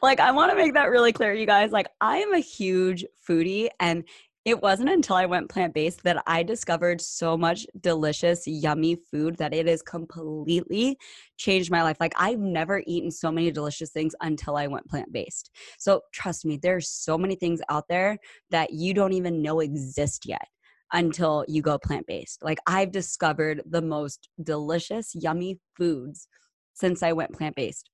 Like 0.01 0.19
i 0.19 0.31
want 0.31 0.51
to 0.51 0.57
make 0.57 0.73
that 0.73 0.89
really 0.89 1.11
clear 1.11 1.33
you 1.33 1.45
guys 1.45 1.71
like 1.71 1.87
i 2.01 2.17
am 2.17 2.33
a 2.33 2.39
huge 2.39 3.05
foodie 3.27 3.69
and 3.79 4.03
it 4.45 4.61
wasn't 4.61 4.91
until 4.91 5.15
I 5.15 5.25
went 5.25 5.49
plant 5.49 5.73
based 5.73 6.03
that 6.03 6.21
I 6.27 6.43
discovered 6.43 7.01
so 7.01 7.35
much 7.35 7.65
delicious, 7.81 8.45
yummy 8.45 8.95
food 8.95 9.37
that 9.37 9.55
it 9.55 9.65
has 9.65 9.81
completely 9.81 10.99
changed 11.37 11.71
my 11.71 11.81
life. 11.81 11.97
Like, 11.99 12.13
I've 12.15 12.39
never 12.39 12.83
eaten 12.85 13.09
so 13.09 13.31
many 13.31 13.49
delicious 13.49 13.89
things 13.89 14.13
until 14.21 14.55
I 14.55 14.67
went 14.67 14.87
plant 14.87 15.11
based. 15.11 15.49
So, 15.79 16.01
trust 16.13 16.45
me, 16.45 16.57
there's 16.57 16.87
so 16.87 17.17
many 17.17 17.33
things 17.35 17.59
out 17.69 17.87
there 17.89 18.19
that 18.51 18.71
you 18.71 18.93
don't 18.93 19.13
even 19.13 19.41
know 19.41 19.61
exist 19.61 20.27
yet 20.27 20.47
until 20.93 21.43
you 21.47 21.63
go 21.63 21.79
plant 21.79 22.05
based. 22.05 22.43
Like, 22.43 22.59
I've 22.67 22.91
discovered 22.91 23.63
the 23.65 23.81
most 23.81 24.29
delicious, 24.43 25.15
yummy 25.15 25.59
foods 25.75 26.27
since 26.73 27.01
I 27.01 27.13
went 27.13 27.33
plant 27.33 27.55
based. 27.55 27.89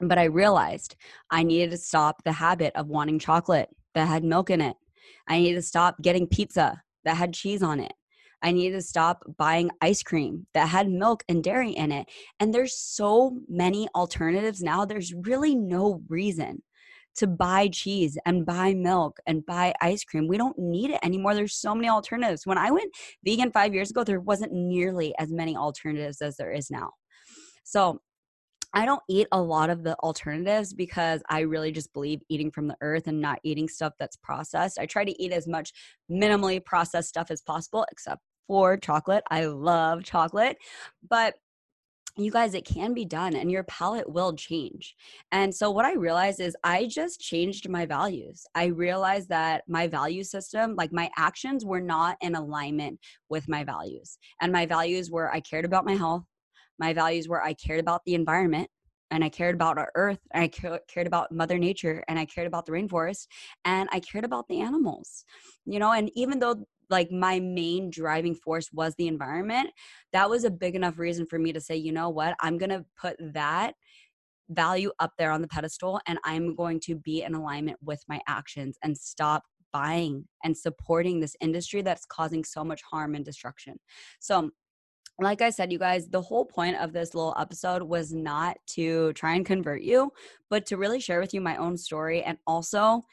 But 0.00 0.18
I 0.18 0.24
realized 0.24 0.96
I 1.30 1.44
needed 1.44 1.70
to 1.70 1.78
stop 1.78 2.22
the 2.24 2.32
habit 2.32 2.76
of 2.76 2.88
wanting 2.88 3.18
chocolate 3.18 3.70
that 3.94 4.06
had 4.06 4.22
milk 4.22 4.50
in 4.50 4.60
it 4.60 4.76
I 5.26 5.38
needed 5.38 5.56
to 5.56 5.62
stop 5.62 6.00
getting 6.02 6.26
pizza 6.26 6.82
that 7.04 7.16
had 7.16 7.34
cheese 7.34 7.62
on 7.62 7.80
it. 7.80 7.92
I 8.42 8.52
needed 8.52 8.76
to 8.76 8.82
stop 8.82 9.24
buying 9.36 9.70
ice 9.80 10.02
cream 10.02 10.46
that 10.54 10.68
had 10.68 10.88
milk 10.88 11.24
and 11.28 11.42
dairy 11.42 11.72
in 11.72 11.90
it. 11.90 12.08
And 12.38 12.54
there's 12.54 12.76
so 12.76 13.38
many 13.48 13.88
alternatives 13.94 14.62
now. 14.62 14.84
There's 14.84 15.12
really 15.12 15.54
no 15.54 16.02
reason 16.08 16.62
to 17.16 17.26
buy 17.26 17.68
cheese 17.68 18.16
and 18.26 18.46
buy 18.46 18.74
milk 18.74 19.18
and 19.26 19.44
buy 19.44 19.74
ice 19.80 20.04
cream. 20.04 20.28
We 20.28 20.38
don't 20.38 20.56
need 20.56 20.90
it 20.90 21.00
anymore. 21.02 21.34
There's 21.34 21.56
so 21.56 21.74
many 21.74 21.88
alternatives. 21.88 22.46
When 22.46 22.58
I 22.58 22.70
went 22.70 22.94
vegan 23.24 23.50
five 23.50 23.74
years 23.74 23.90
ago, 23.90 24.04
there 24.04 24.20
wasn't 24.20 24.52
nearly 24.52 25.14
as 25.18 25.32
many 25.32 25.56
alternatives 25.56 26.22
as 26.22 26.36
there 26.36 26.52
is 26.52 26.70
now. 26.70 26.90
So 27.64 28.00
I 28.74 28.84
don't 28.84 29.02
eat 29.08 29.26
a 29.32 29.40
lot 29.40 29.70
of 29.70 29.82
the 29.82 29.96
alternatives 29.96 30.72
because 30.72 31.22
I 31.28 31.40
really 31.40 31.72
just 31.72 31.92
believe 31.92 32.20
eating 32.28 32.50
from 32.50 32.68
the 32.68 32.76
earth 32.80 33.06
and 33.06 33.20
not 33.20 33.40
eating 33.42 33.68
stuff 33.68 33.94
that's 33.98 34.16
processed. 34.16 34.78
I 34.78 34.86
try 34.86 35.04
to 35.04 35.22
eat 35.22 35.32
as 35.32 35.48
much 35.48 35.72
minimally 36.10 36.64
processed 36.64 37.08
stuff 37.08 37.30
as 37.30 37.40
possible, 37.40 37.86
except 37.90 38.20
for 38.46 38.76
chocolate. 38.76 39.24
I 39.30 39.46
love 39.46 40.04
chocolate, 40.04 40.58
but 41.08 41.34
you 42.18 42.32
guys, 42.32 42.54
it 42.54 42.64
can 42.64 42.94
be 42.94 43.04
done 43.04 43.36
and 43.36 43.50
your 43.50 43.62
palate 43.64 44.10
will 44.10 44.34
change. 44.34 44.96
And 45.30 45.54
so, 45.54 45.70
what 45.70 45.84
I 45.84 45.94
realized 45.94 46.40
is 46.40 46.56
I 46.64 46.86
just 46.86 47.20
changed 47.20 47.68
my 47.68 47.86
values. 47.86 48.44
I 48.54 48.66
realized 48.66 49.28
that 49.28 49.62
my 49.68 49.86
value 49.86 50.24
system, 50.24 50.74
like 50.74 50.92
my 50.92 51.10
actions, 51.16 51.64
were 51.64 51.80
not 51.80 52.16
in 52.20 52.34
alignment 52.34 52.98
with 53.28 53.48
my 53.48 53.62
values. 53.62 54.18
And 54.40 54.52
my 54.52 54.66
values 54.66 55.10
were 55.10 55.32
I 55.32 55.40
cared 55.40 55.64
about 55.64 55.84
my 55.84 55.94
health, 55.94 56.24
my 56.78 56.92
values 56.92 57.28
were 57.28 57.42
I 57.42 57.54
cared 57.54 57.80
about 57.80 58.02
the 58.04 58.14
environment 58.14 58.68
and 59.10 59.24
I 59.24 59.28
cared 59.28 59.54
about 59.54 59.78
our 59.78 59.90
earth 59.94 60.20
and 60.32 60.44
I 60.44 60.48
cared 60.88 61.06
about 61.06 61.32
mother 61.32 61.58
nature 61.58 62.04
and 62.08 62.18
I 62.18 62.26
cared 62.26 62.46
about 62.46 62.66
the 62.66 62.72
rainforest 62.72 63.26
and 63.64 63.88
I 63.92 64.00
cared 64.00 64.24
about 64.24 64.48
the 64.48 64.60
animals. 64.60 65.24
You 65.64 65.78
know, 65.78 65.92
and 65.92 66.10
even 66.14 66.38
though 66.38 66.64
like 66.90 67.10
my 67.10 67.40
main 67.40 67.90
driving 67.90 68.34
force 68.34 68.70
was 68.72 68.94
the 68.96 69.08
environment, 69.08 69.70
that 70.12 70.28
was 70.28 70.44
a 70.44 70.50
big 70.50 70.74
enough 70.74 70.98
reason 70.98 71.26
for 71.26 71.38
me 71.38 71.52
to 71.52 71.60
say, 71.60 71.76
you 71.76 71.92
know 71.92 72.08
what, 72.08 72.34
I'm 72.40 72.58
to 72.58 72.84
put 73.00 73.16
that 73.34 73.74
value 74.50 74.90
up 74.98 75.12
there 75.18 75.30
on 75.30 75.42
the 75.42 75.48
pedestal 75.48 76.00
and 76.06 76.18
I'm 76.24 76.54
going 76.54 76.80
to 76.80 76.94
be 76.94 77.22
in 77.22 77.34
alignment 77.34 77.78
with 77.82 78.02
my 78.08 78.20
actions 78.26 78.78
and 78.82 78.96
stop 78.96 79.44
buying 79.72 80.26
and 80.44 80.56
supporting 80.56 81.20
this 81.20 81.36
industry 81.40 81.82
that's 81.82 82.06
causing 82.06 82.44
so 82.44 82.64
much 82.64 82.80
harm 82.90 83.14
and 83.14 83.24
destruction. 83.24 83.78
So 84.20 84.50
like 85.18 85.42
I 85.42 85.50
said, 85.50 85.72
you 85.72 85.78
guys, 85.78 86.08
the 86.08 86.22
whole 86.22 86.44
point 86.44 86.76
of 86.76 86.92
this 86.92 87.14
little 87.14 87.34
episode 87.38 87.82
was 87.82 88.12
not 88.12 88.56
to 88.68 89.12
try 89.14 89.34
and 89.34 89.44
convert 89.44 89.82
you, 89.82 90.12
but 90.48 90.64
to 90.66 90.76
really 90.76 91.00
share 91.00 91.20
with 91.20 91.34
you 91.34 91.40
my 91.40 91.56
own 91.56 91.76
story 91.76 92.22
and 92.22 92.38
also 92.46 93.04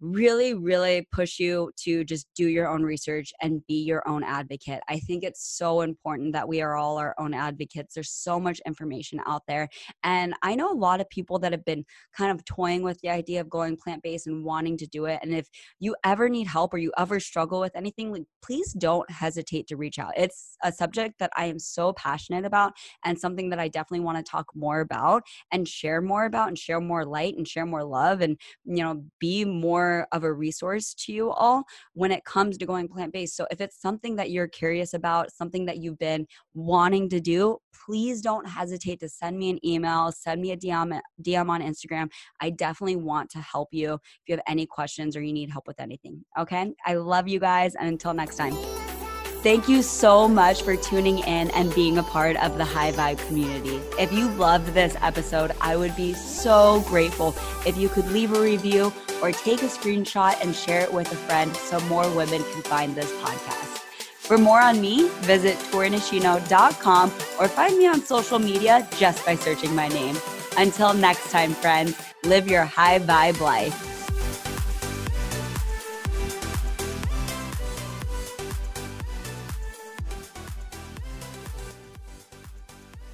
really, 0.00 0.54
really 0.54 1.06
push 1.12 1.38
you 1.38 1.70
to 1.76 2.04
just 2.04 2.26
do 2.36 2.46
your 2.46 2.68
own 2.68 2.82
research 2.82 3.32
and 3.40 3.66
be 3.66 3.82
your 3.82 4.06
own 4.08 4.22
advocate. 4.22 4.80
I 4.88 4.98
think 4.98 5.24
it's 5.24 5.56
so 5.56 5.80
important 5.80 6.32
that 6.32 6.48
we 6.48 6.60
are 6.60 6.76
all 6.76 6.98
our 6.98 7.14
own 7.18 7.34
advocates. 7.34 7.94
There's 7.94 8.10
so 8.10 8.38
much 8.38 8.60
information 8.66 9.20
out 9.26 9.42
there. 9.48 9.68
And 10.02 10.34
I 10.42 10.54
know 10.54 10.70
a 10.70 10.74
lot 10.74 11.00
of 11.00 11.08
people 11.08 11.38
that 11.40 11.52
have 11.52 11.64
been 11.64 11.84
kind 12.16 12.30
of 12.30 12.44
toying 12.44 12.82
with 12.82 13.00
the 13.00 13.08
idea 13.08 13.40
of 13.40 13.48
going 13.48 13.76
plant 13.76 14.02
based 14.02 14.26
and 14.26 14.44
wanting 14.44 14.76
to 14.78 14.86
do 14.86 15.06
it. 15.06 15.20
And 15.22 15.34
if 15.34 15.48
you 15.80 15.96
ever 16.04 16.28
need 16.28 16.46
help 16.46 16.74
or 16.74 16.78
you 16.78 16.92
ever 16.98 17.20
struggle 17.20 17.60
with 17.60 17.76
anything, 17.76 18.12
like, 18.12 18.24
please 18.42 18.72
don't 18.72 19.10
hesitate 19.10 19.66
to 19.68 19.76
reach 19.76 19.98
out. 19.98 20.12
It's 20.16 20.56
a 20.62 20.72
subject 20.72 21.18
that 21.18 21.30
I 21.36 21.46
am 21.46 21.58
so 21.58 21.92
passionate 21.92 22.44
about 22.44 22.72
and 23.04 23.18
something 23.18 23.50
that 23.50 23.58
I 23.58 23.68
definitely 23.68 24.04
want 24.04 24.18
to 24.18 24.30
talk 24.30 24.46
more 24.54 24.80
about 24.80 25.22
and 25.50 25.66
share 25.66 26.00
more 26.00 26.24
about 26.24 26.48
and 26.48 26.58
share 26.58 26.80
more 26.80 27.04
light 27.06 27.36
and 27.36 27.46
share 27.48 27.66
more 27.66 27.84
love 27.84 28.20
and, 28.20 28.38
you 28.64 28.82
know, 28.82 29.04
be 29.18 29.44
more 29.44 29.93
of 30.12 30.24
a 30.24 30.32
resource 30.32 30.94
to 30.94 31.12
you 31.12 31.30
all 31.30 31.64
when 31.94 32.12
it 32.12 32.24
comes 32.24 32.58
to 32.58 32.66
going 32.66 32.88
plant 32.88 33.12
based. 33.12 33.36
So 33.36 33.46
if 33.50 33.60
it's 33.60 33.80
something 33.80 34.16
that 34.16 34.30
you're 34.30 34.48
curious 34.48 34.94
about, 34.94 35.32
something 35.32 35.64
that 35.66 35.78
you've 35.78 35.98
been 35.98 36.26
wanting 36.54 37.08
to 37.10 37.20
do, 37.20 37.58
please 37.86 38.20
don't 38.20 38.46
hesitate 38.46 39.00
to 39.00 39.08
send 39.08 39.38
me 39.38 39.50
an 39.50 39.64
email, 39.64 40.12
send 40.12 40.40
me 40.40 40.52
a 40.52 40.56
DM, 40.56 41.00
DM 41.22 41.48
on 41.48 41.62
Instagram. 41.62 42.08
I 42.40 42.50
definitely 42.50 42.96
want 42.96 43.30
to 43.30 43.38
help 43.38 43.68
you 43.72 43.94
if 43.94 44.22
you 44.26 44.34
have 44.34 44.44
any 44.46 44.66
questions 44.66 45.16
or 45.16 45.22
you 45.22 45.32
need 45.32 45.50
help 45.50 45.66
with 45.66 45.80
anything. 45.80 46.24
Okay. 46.38 46.72
I 46.86 46.94
love 46.94 47.28
you 47.28 47.40
guys. 47.40 47.74
And 47.74 47.88
until 47.88 48.14
next 48.14 48.36
time. 48.36 48.54
Thank 49.44 49.68
you 49.68 49.82
so 49.82 50.26
much 50.26 50.62
for 50.62 50.74
tuning 50.74 51.18
in 51.18 51.50
and 51.50 51.74
being 51.74 51.98
a 51.98 52.02
part 52.02 52.36
of 52.36 52.56
the 52.56 52.64
High 52.64 52.92
Vibe 52.92 53.18
community. 53.26 53.78
If 54.00 54.10
you 54.10 54.28
loved 54.30 54.68
this 54.68 54.96
episode, 55.02 55.52
I 55.60 55.76
would 55.76 55.94
be 55.94 56.14
so 56.14 56.82
grateful 56.86 57.34
if 57.66 57.76
you 57.76 57.90
could 57.90 58.10
leave 58.10 58.32
a 58.32 58.40
review 58.40 58.90
or 59.24 59.32
take 59.32 59.62
a 59.62 59.72
screenshot 59.76 60.38
and 60.42 60.54
share 60.54 60.82
it 60.82 60.92
with 60.92 61.10
a 61.10 61.16
friend 61.16 61.56
so 61.56 61.80
more 61.88 62.06
women 62.14 62.42
can 62.52 62.62
find 62.62 62.94
this 62.94 63.10
podcast. 63.22 63.78
For 64.18 64.36
more 64.36 64.60
on 64.60 64.82
me, 64.82 65.08
visit 65.22 65.56
torinishino.com 65.70 67.08
or 67.40 67.48
find 67.48 67.78
me 67.78 67.86
on 67.86 68.02
social 68.02 68.38
media 68.38 68.86
just 68.98 69.24
by 69.24 69.34
searching 69.34 69.74
my 69.74 69.88
name. 69.88 70.16
Until 70.58 70.92
next 70.92 71.30
time, 71.30 71.54
friends, 71.54 71.96
live 72.24 72.46
your 72.48 72.64
high 72.66 72.98
vibe 72.98 73.40
life. 73.40 73.93